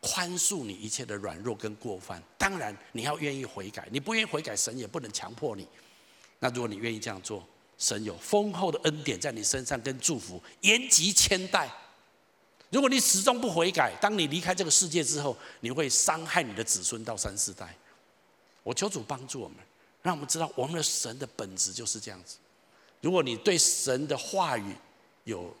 [0.00, 3.88] 宽恕你一切的软弱跟过犯，当然你要愿意悔改。
[3.90, 5.66] 你不愿意悔改，神也不能强迫你。
[6.38, 7.44] 那如果你愿意这样做，
[7.76, 11.68] 神有丰厚的恩典在你身上跟祝福，延及千代。
[12.70, 17.74] 如果你始终不悔改，当你离开这个世界之后，你会伤害你的子孙到三四代。
[18.62, 19.56] 我求主帮助我们，
[20.02, 22.36] 让我们知道我们的神的本质就是这样子。
[23.00, 24.76] 如果你对神的话语
[25.24, 25.52] 有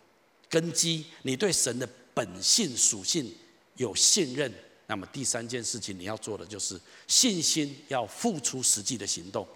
[0.48, 3.34] 根基，你对神的本性属性。
[3.78, 4.52] 有信任，
[4.86, 9.48] 那么第三件事情你要做的就是信心要付出实际的行动。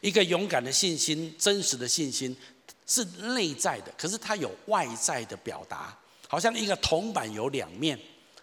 [0.00, 2.36] 一个勇敢的信心、真实的信心
[2.86, 5.96] 是内在的，可是它有外在的表达，
[6.28, 7.98] 好像一个铜板有两面，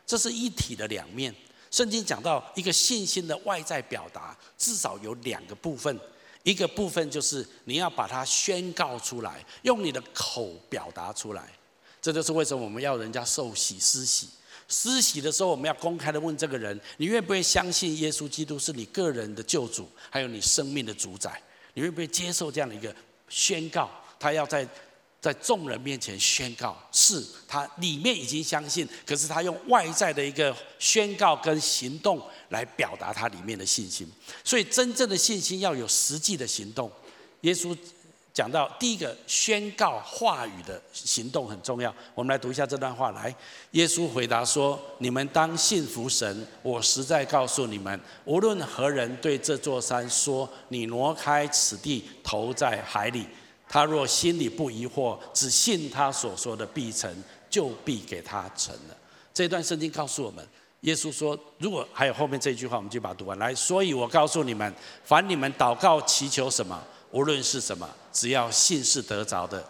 [0.05, 1.33] 这是一体的两面。
[1.69, 5.99] 圣经讲到一个信心的外在表达，至少有两个部分，
[6.43, 11.53] 一个部分就是你要把它宣告出来，用你的口表达出来。
[12.01, 14.29] 这就是为什么我们要人家受洗施洗。
[14.69, 21.41] 施洗的时候，我们要公开的问这个人：你愿不愿意相信耶稣基督是你个人的救主，还有你生命的主宰？
[21.73, 22.95] 你愿不愿意接受这样的一个
[23.27, 23.89] 宣告？
[24.19, 24.67] 他要在
[25.21, 34.09] 在众人面前宣告，是他里面已经相信，可是他用外在的一个宣告跟行动来表达他里面的信心。
[34.45, 36.89] 所以真正的信心要有实际的行动。
[37.41, 37.77] 耶稣
[38.39, 41.93] 讲到第一个宣告话语的行动很重要。
[42.15, 43.11] 我们来读一下这段话。
[43.11, 43.35] 来，
[43.71, 46.47] 耶稣回答说：“你们当信服神。
[46.61, 53.25] 我实在告诉你们，无论何人对这座山说：‘你挪开此地，投在海里’。”
[53.67, 57.13] 他若心里不疑惑，只信他所说的必成，
[57.49, 58.95] 就必给他成了。
[59.33, 60.47] 这段圣经告诉我们，
[60.81, 63.37] 耶稣说，如果还有后面这句话，我们就把它读完。
[63.37, 64.73] 来，所以我告诉你们，
[65.03, 66.81] 凡你们祷告祈求什么，
[67.11, 69.67] 无论是什么，只要信是得着的。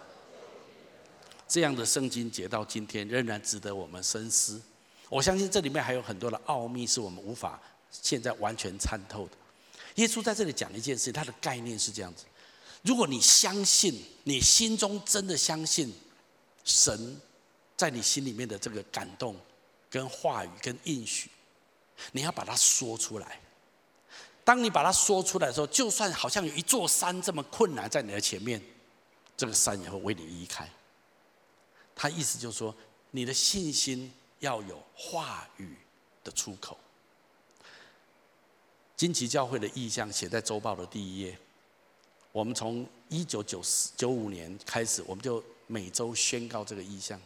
[1.47, 4.61] 这样的圣经节到今天仍然值得我们深思。
[5.09, 7.59] 我相信这里面还有很多的奥秘是我们无法
[7.91, 9.31] 现在完全参透的。
[9.95, 12.25] 耶稣在这里讲一件事，他的概念是这样子。
[12.83, 15.91] 如果你相信，你心中真的相信
[16.63, 17.19] 神
[17.75, 19.35] 在你心里面的这个感动、
[19.89, 21.29] 跟话语、跟应许，
[22.11, 23.39] 你要把它说出来。
[24.49, 28.59] 当你把它说出来的时候，就算好像有一座山这么困难在你的前面，
[29.37, 30.67] 这个山也会为你移开。
[31.95, 32.75] 他意思就是说，
[33.11, 35.77] 你的信心要有话语
[36.23, 36.75] 的出口。
[38.97, 41.37] 金旗教会的意象写在周报的第一页。
[42.31, 47.21] 我们从一九九四九五年开始，我们就每周宣告这个意象。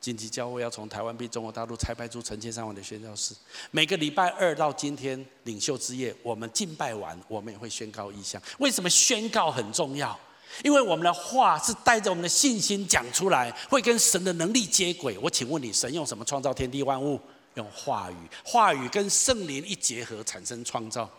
[0.00, 3.34] 紧急教会要从台湾被中国大陆拆派出成千上万的宣教士。
[3.70, 8.40] 每个礼拜二到今天领袖之夜，我们敬拜完，我们也会宣告意象。
[8.58, 10.16] 为什么宣告很重要？
[10.62, 15.18] 因为我们的话是带着我们的信心讲出来，会跟神的能力接轨。
[15.18, 17.20] 我请问你，神用什么创造天地万物？
[17.54, 18.16] 用话语。
[18.44, 21.10] 话语跟圣灵一结合，产生创造。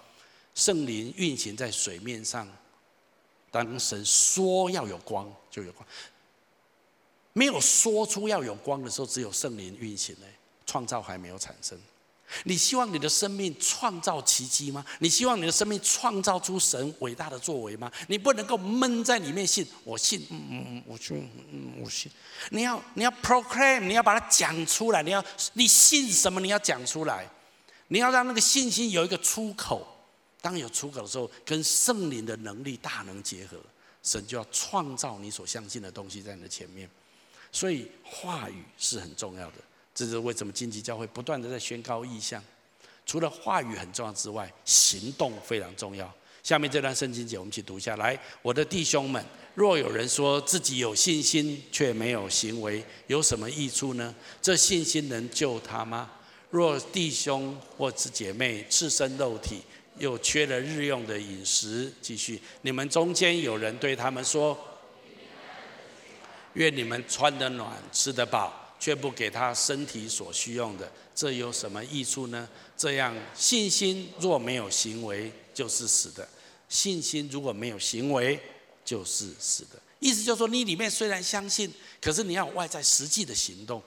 [0.56, 2.48] 圣灵运行在水面上。
[3.52, 5.86] 当神说要有光，就有光；
[7.38, 10.26] 没有说出要有光的时候，只有圣灵运行呢，
[10.66, 11.78] 创造还没有产生。
[12.46, 14.84] 你希望你的生命创造奇迹吗？
[14.98, 17.92] 你希望你的生命创造出神伟大的作为吗？
[18.08, 22.12] 你不能够闷在里面信，我信，嗯嗯，我信，嗯，我信。
[22.50, 25.04] 你要你要 proclaim，你要把它讲出来。
[25.04, 25.24] 你要
[25.54, 26.42] 你信什么？
[26.42, 27.30] 你要讲出来。
[27.90, 29.88] 你要让那个信心有一个出口。
[30.42, 33.58] 当有出口的时候，跟圣灵的能力大能结合，
[34.02, 36.90] 神就要创造你所相信的东西在你的前面。
[37.58, 39.56] 所以话语是很重要的，
[39.96, 42.40] 这是为什么经济教会不断的在宣告意向。
[43.04, 46.14] 除了话语很重要之外，行动非常重要。
[46.44, 48.16] 下面这段圣经节，我们一起读下来。
[48.44, 54.14] 我的弟兄们，若有人说自己有信心，却没有行为，有什么益处呢？
[54.40, 56.12] 这信心能救他吗？
[56.52, 59.64] 若弟兄或是姐妹赤身肉体，
[59.98, 62.40] 又缺了日用的饮食，继续。
[62.62, 64.56] 你们中间有人对他们说
[66.58, 76.28] ：“愿你们穿得暖，吃得饱，却不给他身体所需用的，这有什么益处呢？”这样信心若没有行为，就是死的。
[76.68, 78.40] 信心如果没有行为，
[78.84, 79.80] 就是死的。
[80.00, 83.82] 意思就是说，你里面虽然相信，可是你要外在实际的行动，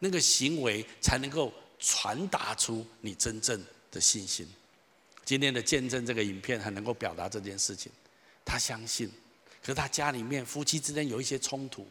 [0.00, 4.46] 那个行为才能够传达出你真正的信心。
[5.24, 7.90] 今天的见证这个影片很能够表达这件事情，
[8.44, 9.10] 他相信，
[9.64, 11.86] 可是他家里面夫妻之间有一些冲突，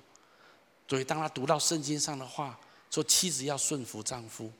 [0.87, 2.55] 所以当他读到圣经上的话，
[2.91, 4.51] 说妻子要顺服丈夫，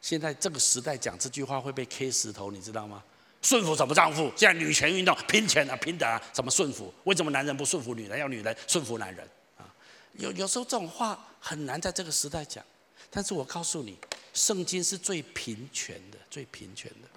[0.00, 3.04] 现在这个时代讲这句话会被 K 石头，你知道吗？
[3.42, 4.32] 顺服什么丈夫？
[4.34, 6.90] 现在女权运动，平权啊，平等啊，怎么顺服？
[7.04, 9.28] 为什么男人不顺服女人，要女人顺服男人？
[9.58, 9.68] 啊，
[10.14, 12.64] 有有时候这种话很难在这个时代讲，
[13.10, 13.98] 但是我告诉你，
[14.32, 17.08] 圣经是最平权的，最平权的。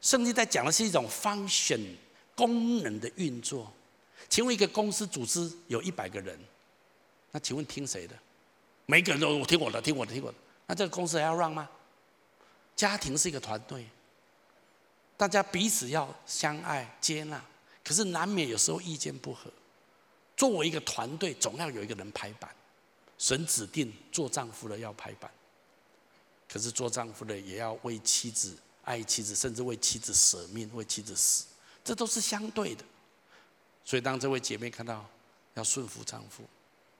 [0.00, 1.94] 圣经在讲的是一种 function
[2.34, 3.70] 功能的运作。
[4.32, 6.40] 请问一个公司组织有一百个人，
[7.32, 8.16] 那请问听谁的？
[8.86, 10.38] 每个人都我听我的，听我的，听我的。
[10.66, 11.68] 那这个公司还要让吗？
[12.74, 13.86] 家庭是一个团队，
[15.18, 17.44] 大家彼此要相爱接纳，
[17.84, 19.50] 可是难免有时候意见不合。
[20.34, 22.50] 作为一个团队，总要有一个人拍板。
[23.18, 25.30] 神指定做丈夫的要拍板，
[26.48, 28.56] 可是做丈夫的也要为妻子。
[28.84, 31.44] 爱妻子，甚至为妻子舍命，为妻子死，
[31.84, 32.82] 这都是相对的。
[33.84, 35.04] 所以，当这位姐妹看到
[35.54, 36.44] 要顺服丈夫，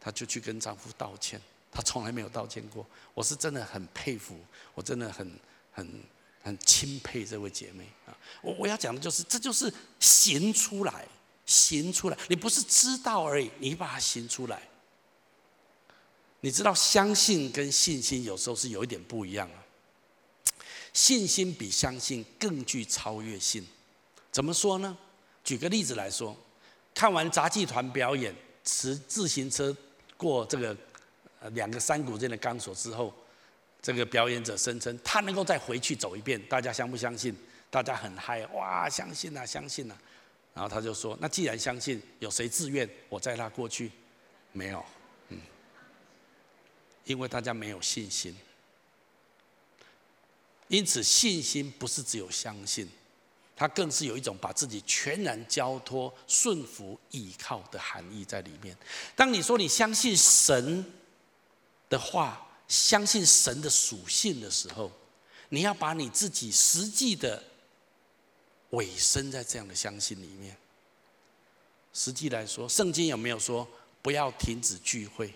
[0.00, 1.40] 她就去跟丈夫道歉。
[1.70, 2.84] 她从来没有道歉过。
[3.14, 4.38] 我是真的很佩服，
[4.74, 5.38] 我真的很
[5.72, 6.02] 很
[6.42, 8.16] 很钦佩这位姐妹啊！
[8.42, 11.06] 我我要讲的就是，这就是行出来，
[11.46, 12.18] 行出来。
[12.28, 14.68] 你不是知道而已，你把它行出来。
[16.40, 19.64] 你知道，相信跟信心有时候是有一点不一样啊。
[20.92, 23.64] 信心比相信更具超越性，
[24.30, 24.98] 怎么说呢？
[25.42, 26.36] 举个例子来说，
[26.94, 28.34] 看完杂技团表演，
[28.64, 29.76] 骑自行车
[30.16, 30.76] 过这个
[31.40, 33.12] 呃两个山谷间的钢索之后，
[33.80, 37.34] 这个表演者声称他能够再回去走一遍，大家相不相信？
[37.70, 39.96] 大家很嗨，哇，相信啊，相信啊。
[40.54, 43.90] 然后他就说：“那既然相信，有谁自愿我载他过去？
[44.52, 44.84] 没有，
[45.30, 45.40] 嗯，
[47.04, 48.36] 因为大家没有信心。
[50.68, 52.86] 因此，信心不是只有相信，
[53.62, 58.76] 它更是有一种把自己全然交托、顺服、依靠的含义在里面。
[59.14, 60.84] 当你说你相信神
[61.88, 64.90] 的话，相信神的属性的时候，
[65.48, 67.40] 你要把你自己实际的。”
[68.70, 70.56] 委身在这样的相信里面。
[71.92, 73.68] 实际来说，圣经有没有说
[74.02, 75.32] 不要停止聚会，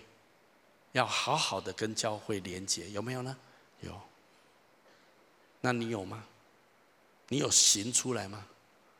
[0.91, 2.89] 要好好的跟教会连结？
[2.89, 3.37] 有没有呢？
[3.79, 3.97] 有。
[5.61, 6.25] 那你有吗？
[7.29, 8.45] 你有行出来吗？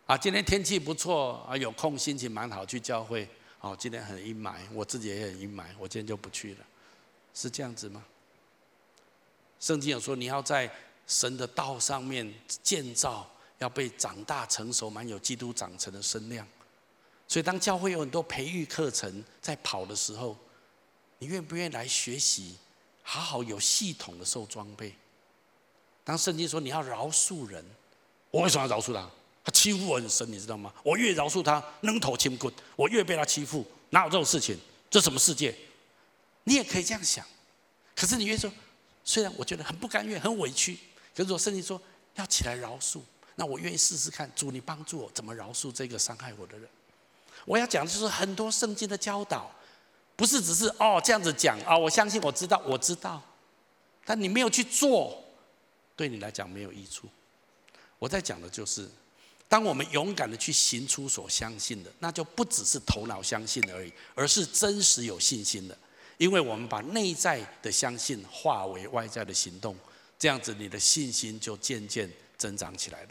[0.05, 3.27] 啊，今天天气不错啊，有空心情蛮好，去教会。
[3.59, 6.65] 哦，今天很阴霾，我自己也很阴霾，我今天就不去了。
[7.33, 8.03] 是这样子吗？
[9.59, 10.71] 圣经有说你要在
[11.07, 13.29] 神的道上面建造。
[13.59, 16.47] 要被长大成熟，蛮有基督长成的身量。
[17.27, 20.37] 所以，当教会有很多培育课程在跑的时候，
[21.17, 22.55] 你愿不愿意来学习，
[23.01, 24.93] 好好有系统的受装备？
[26.03, 27.65] 当圣经说你要饶恕人，
[28.31, 29.09] 我为什么要饶恕他？
[29.43, 30.73] 他欺负我很深，你知道吗？
[30.83, 33.65] 我越饶恕他，扔头轻棍，我越被他欺负。
[33.91, 34.57] 哪有这种事情？
[34.89, 35.55] 这什么世界？
[36.43, 37.25] 你也可以这样想。
[37.95, 38.51] 可是你越说，
[39.03, 40.77] 虽然我觉得很不甘愿、很委屈，
[41.15, 41.81] 可是我圣经说
[42.15, 42.99] 要起来饶恕。
[43.35, 46.67] 那我愿意试试看，主你帮助我怎么饶恕这个伤害我的人。
[47.45, 49.49] 我要讲的就是很多圣经的教导，
[50.15, 53.21] 不是只是哦这样子讲啊，我相信我知道我知道，
[54.03, 55.23] 但你没有去做，
[55.95, 57.07] 对你来讲没有益处。
[57.99, 58.87] 我在讲的就是，
[59.47, 65.77] 当我们勇敢的去行出所相信的，那就不只是头脑相信而已，而是真实有信心的，
[66.17, 69.75] 因为我们把内在的相信化为外在的行动，
[70.19, 73.09] 这样子你的信心就渐渐增长起来了。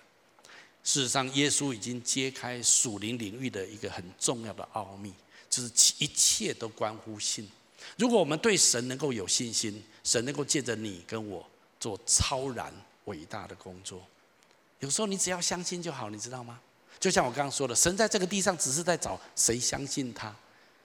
[0.85, 5.13] 事实上，耶稣已经揭开属灵领域的一个很重要的奥秘，
[5.51, 5.69] 就是
[5.99, 7.51] 一切都关乎信。
[7.97, 11.45] 如果我们对神能够有信心，神能够借着你跟我
[11.81, 12.73] 做超然
[13.07, 14.07] 伟大的工作。
[14.87, 16.61] 有时候你只要相信就好，你知道吗？
[17.01, 20.33] 就像我刚刚说的，神在这个地上只是在找谁相信他，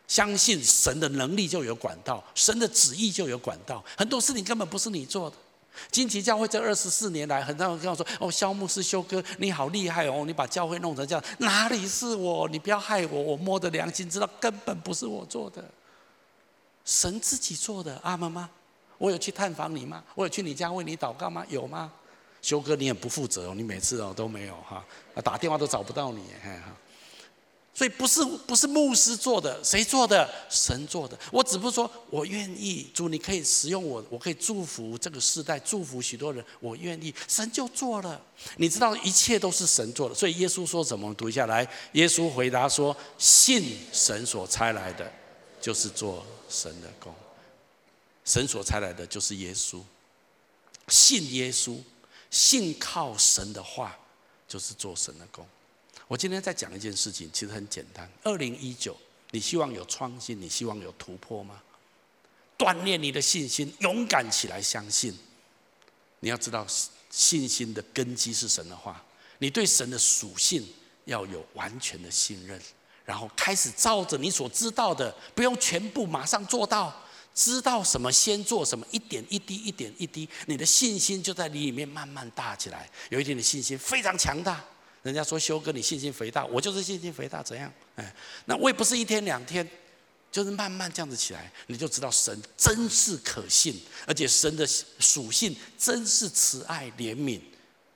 [0.08, 3.84] 相信神的能力就有管道，神的旨意就有管道。
[3.96, 5.36] 很多事情根本不是你做的。
[5.92, 10.24] 金旗教会这二十四年来，很多人跟我说：“哦，肖牧师、修哥，你好厉害哦！
[10.26, 12.50] 你把教会弄成这样，哪里是我？
[12.50, 13.22] 你不要害我！
[13.22, 15.64] 我摸着良心知道，根本不是我做的，
[16.84, 18.00] 神自己做的。
[18.04, 18.50] 阿妈吗？
[18.98, 20.04] 我有去探访你吗？
[20.16, 21.46] 我有去你家为你祷告吗？
[21.48, 21.94] 有吗？
[22.42, 23.54] 修哥，你很不负责哦！
[23.56, 24.84] 你每次哦都没有哈，
[25.24, 26.76] 打电话都找不到你，哈。”
[27.74, 30.30] 所以不是不是牧师做的，谁做的？
[30.50, 31.18] 神做的。
[31.32, 37.16] 我只不过说，我愿意，主，你可以使用我，我可以祝福这个世代，祝福许多人，我愿意。
[37.30, 38.22] 神就做了，
[38.58, 40.14] 你知道，一切都是神做的。
[40.14, 41.14] 所以耶稣说什么？
[41.14, 41.66] 读一下来。
[41.94, 45.10] 耶稣回答说：“信神所差来的，
[45.62, 47.16] 就是做神的工。
[48.26, 49.80] 神所差来的就是耶稣，
[50.90, 51.78] 信耶稣，
[52.32, 53.96] 信靠神的话，
[54.48, 55.46] 就是做神的工。”
[56.08, 58.10] 我今天在讲一件事情，其实很简单。
[58.24, 58.98] 二零一九，
[59.30, 61.62] 你希望有创新，你希望有突破吗？
[62.58, 65.18] 锻炼你的信心，勇敢起来，相信。
[66.20, 66.66] 你要知道，
[67.10, 69.04] 信心的根基是神的话。
[69.40, 70.68] 你对神的属性
[71.06, 72.62] 要有完全的信任，
[73.06, 76.94] 然后开始照着你所知道的，不用全部马上做到，
[77.34, 82.90] 知道什么先做什么，一点一滴，一点一滴，你的信心就在你里面慢慢大起来。
[83.10, 84.64] 有一天，你的信心非常强大。
[85.04, 87.74] 人家说修哥，你信心肥大，我就是信心肥大，怎样？
[87.96, 88.16] 哎，
[88.46, 89.68] 那我也不是一天两天，
[90.32, 94.68] 就是慢慢这样子起来，你就知道神真是可信，而且神的
[95.00, 97.42] 属性真是慈爱怜悯，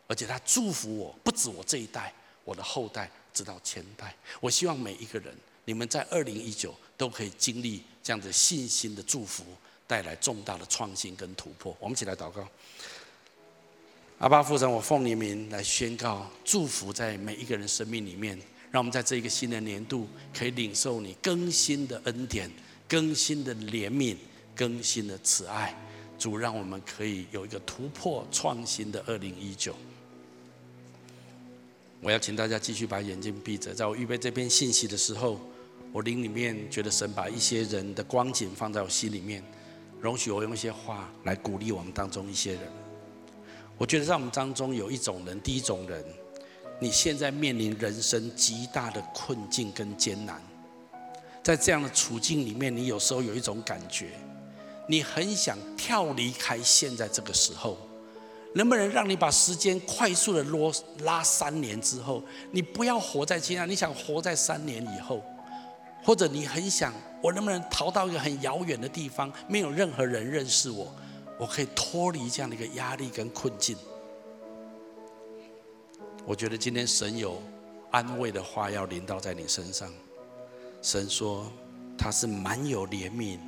[0.07, 2.11] 而且他祝福我，不止我这一代，
[2.43, 4.15] 我的后代直到千代。
[4.39, 5.31] 我希望每一个人，
[5.65, 9.43] 你们在二零一九都可以经历这样的信心的祝福，
[9.85, 11.75] 带来重大的创新跟突破。
[11.79, 12.47] 我们一起来祷告。
[14.19, 18.39] 阿爸父神，我奉你名来宣告祝福在每一个人生命里面，
[18.71, 22.49] 让我们在这一个新的年度可以领受你更新的恩典、
[22.87, 24.15] 更新的怜悯、
[24.55, 25.75] 更新的慈爱。
[26.17, 29.75] 主，让我们可以有一个突破创新的二零一九。
[31.99, 35.37] 我要请大家继续把眼睛闭着，在我预备这篇信息的时候，
[35.95, 39.41] 我灵里面觉得神把一些人的光景放在我心里面，
[40.01, 42.61] 容许我用一些话来鼓励我们当中一些人。
[43.77, 46.03] 我觉得在我们当中有一种人，第一种人，
[46.81, 50.41] 你现在面临人生极大的困境跟艰难，
[51.41, 54.09] 在这样的处境里面，你有时候有一种感觉，
[54.89, 57.77] 你很想跳离开现在这个时候，
[58.53, 60.73] 能不能让你把时间快速的拉
[61.05, 62.21] 拉三年之后，
[62.51, 65.23] 你不要活在今天，你想活在三年以后，
[66.05, 70.93] 或者你很想，我能不能逃到一个很遥远的地方，没有任何人认识我，
[71.39, 73.75] 我可以脱离这样的一个压力跟困境。
[76.23, 77.41] 我觉得今天神有
[77.89, 79.91] 安慰的话要临到在你身上。
[80.81, 81.51] 神说
[81.97, 83.39] 他是满有怜悯、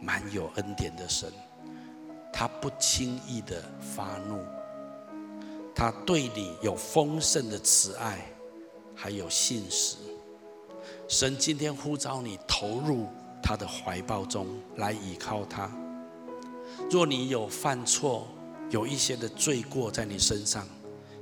[0.00, 1.32] 满有恩典的神，
[2.32, 3.62] 他不轻易的
[3.94, 4.40] 发怒，
[5.72, 8.26] 他对你有丰盛的慈爱，
[8.96, 9.96] 还有信实。
[11.12, 13.06] 神今天呼召你投入
[13.42, 14.46] 他的怀抱中
[14.76, 15.70] 来倚靠他。
[16.90, 18.26] 若你有犯错，
[18.70, 20.66] 有一些的罪过在你身上。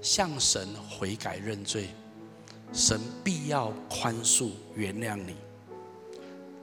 [0.00, 1.88] 向神悔改认罪，
[2.72, 5.34] 神必要宽恕原谅你。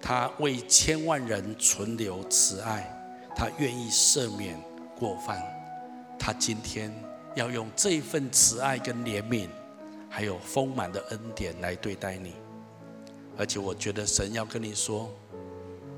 [0.01, 2.89] 他为千万人存留慈爱，
[3.35, 4.57] 他愿意赦免
[4.97, 5.37] 过犯。
[6.17, 6.91] 他今天
[7.35, 9.49] 要用这份慈爱跟怜悯，
[10.09, 12.33] 还有丰满的恩典来对待你。
[13.37, 15.09] 而且我觉得神要跟你说，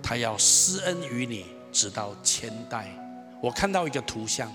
[0.03, 2.89] 他要施恩于你，直到千代。
[3.41, 4.51] 我看到一个图像，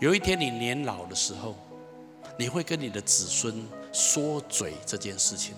[0.00, 1.54] 有一天你年老的时候。
[2.38, 5.54] 你会跟你的子孙说嘴这件事情，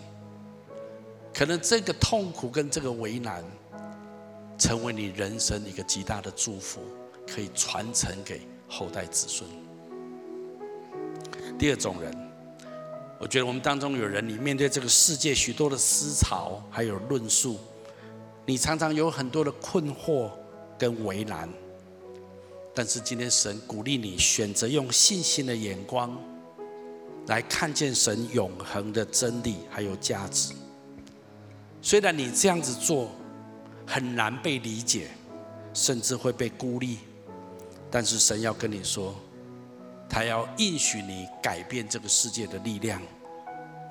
[1.35, 3.43] 可能这个痛苦跟这个为难，
[4.57, 6.81] 成为你人生一个极大的祝福，
[7.27, 9.51] 可以传承给后代子孙。
[11.59, 12.28] 第二种人，
[13.19, 17.59] 我觉得我们当中有人，你面对这个世界许多的思潮还有论述，
[18.47, 20.31] 你常常有很多的困惑
[20.79, 21.49] 跟为难，
[22.73, 26.17] 但是今天神鼓励你选择用信心的眼光。
[27.27, 30.55] 来看见神永恒的真理还有价值。
[31.83, 33.11] 虽然你这样子做
[33.87, 35.09] 很难被理解，
[35.75, 37.01] 甚至会被孤立，
[37.91, 39.15] 但是神要跟你说，
[40.09, 43.01] 他要应许你改变这个世界的力量，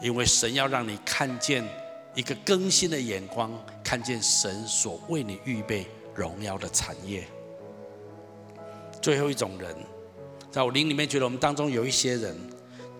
[0.01, 1.63] 因为神要让你看见
[2.15, 3.51] 一个更新的眼光，
[3.83, 7.25] 看见神所为你预备荣耀的产业。
[9.01, 9.75] 最后一种人，
[10.51, 12.35] 在我灵里面觉得我们当中有一些人。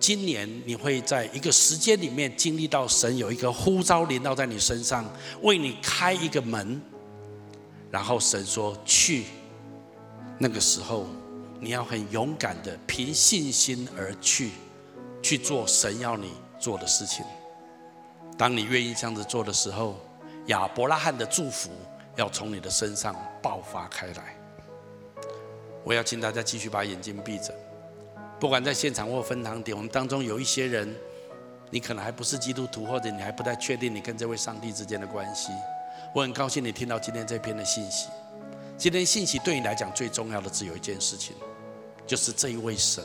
[0.00, 5.04] 今年你会在一个时间里面经历到神有一个呼召临到在你身上，
[5.42, 6.80] 为你开一个门，
[7.90, 9.24] 然后神说去。
[10.38, 11.04] 那个时候
[11.60, 14.52] 你要很勇敢的凭信心而去，
[15.20, 17.24] 去做神要你做的事情。
[18.36, 19.96] 当你愿意这样子做的时候，
[20.46, 21.70] 亚伯拉罕的祝福
[22.14, 24.36] 要从你的身上爆发开来。
[25.84, 27.52] 我要请大家继续把眼睛闭着。
[28.38, 30.94] 不管在现场或分堂点，我们当中有一些人，
[31.70, 35.50] 你可能还不是基督徒，或者你还不太确定你跟这位上帝之间的关系。
[36.14, 38.08] 我很高兴你听到今天这篇的信息。
[38.76, 41.34] 今天信息对你来讲最重要的只有一件事情，
[42.08, 43.04] 就是这一位神，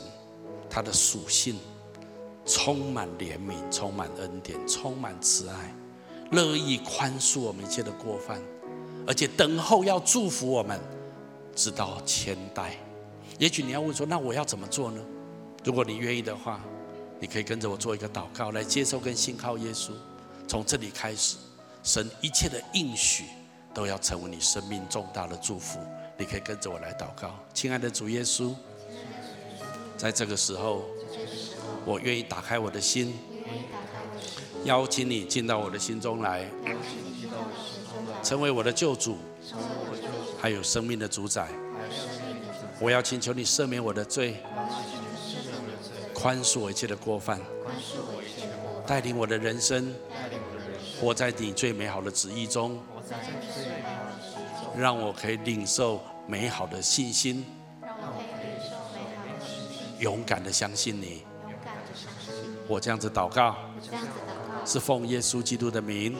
[0.68, 1.58] 他的属性
[2.46, 5.74] 充满怜悯、充满恩典、充满慈爱，
[6.30, 8.40] 乐意宽恕我们一切的过犯，
[9.06, 10.80] 而且等候要祝福我们，
[11.54, 12.76] 直到千代。
[13.38, 15.00] 也许你要问说，那我要怎么做呢？
[15.62, 16.60] 如果你愿意的话，
[17.20, 19.90] 你可以跟着我做一个祷告，来接受跟信靠耶稣。
[20.48, 21.36] 从这里开始，
[21.82, 23.24] 神一切的应许
[23.74, 25.78] 都要成为你生命重大的祝福。
[26.16, 28.54] 你可以跟着我来祷告，亲爱的主耶稣，
[30.04, 30.84] 在这个时候，
[31.86, 33.18] 我愿意打开我的心，
[34.64, 36.44] 邀请你进到我的心中来，
[38.22, 39.16] 成为我的救主，
[40.38, 41.48] 还有生命的主宰。
[42.78, 44.36] 我要请求你赦免我的罪。
[46.12, 47.40] 宽恕我一切的过犯，
[48.86, 49.90] 带领我的人生，
[51.00, 52.78] 活在你最美好的旨意中，
[54.76, 57.46] 让我可以领受美好的信心，
[60.04, 61.22] 勇敢的相信你。
[62.68, 63.56] 我这样子祷告，
[64.66, 66.14] 是奉耶稣基督的名，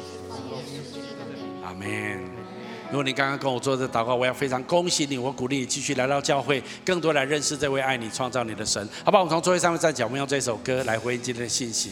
[1.63, 2.25] 阿门。
[2.91, 8.89] 如果你刚刚跟我做这祷告，我要非常恭喜你，我鼓励你继续来到教会，更多来认识这位爱你、创造你的神。
[9.05, 9.23] 好不好？
[9.23, 11.91] 我们从座位上面站起来，我们用这首歌来回应今天的信息。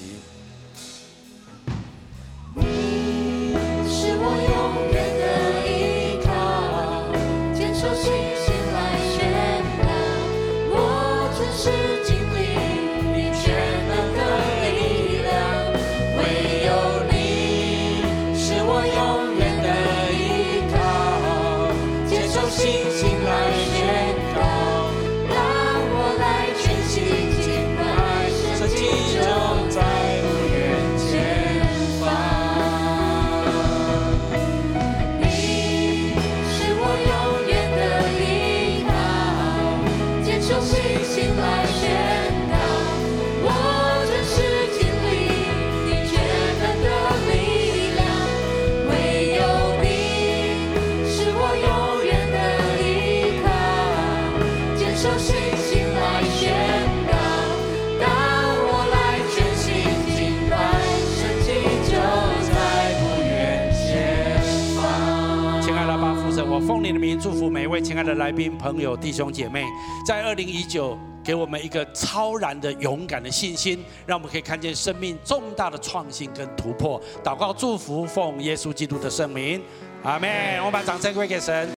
[67.22, 69.64] 祝福每一位亲爱的来宾、朋友、弟兄姐妹，
[70.04, 77.00] 在二零一九给我们一个超然的勇敢的信心，让我们可以看见生命重大的创新跟突破。
[77.22, 79.62] 祷告祝福，奉耶稣基督的圣名，
[80.02, 80.28] 阿门。
[80.58, 81.70] 我们把掌声归给神。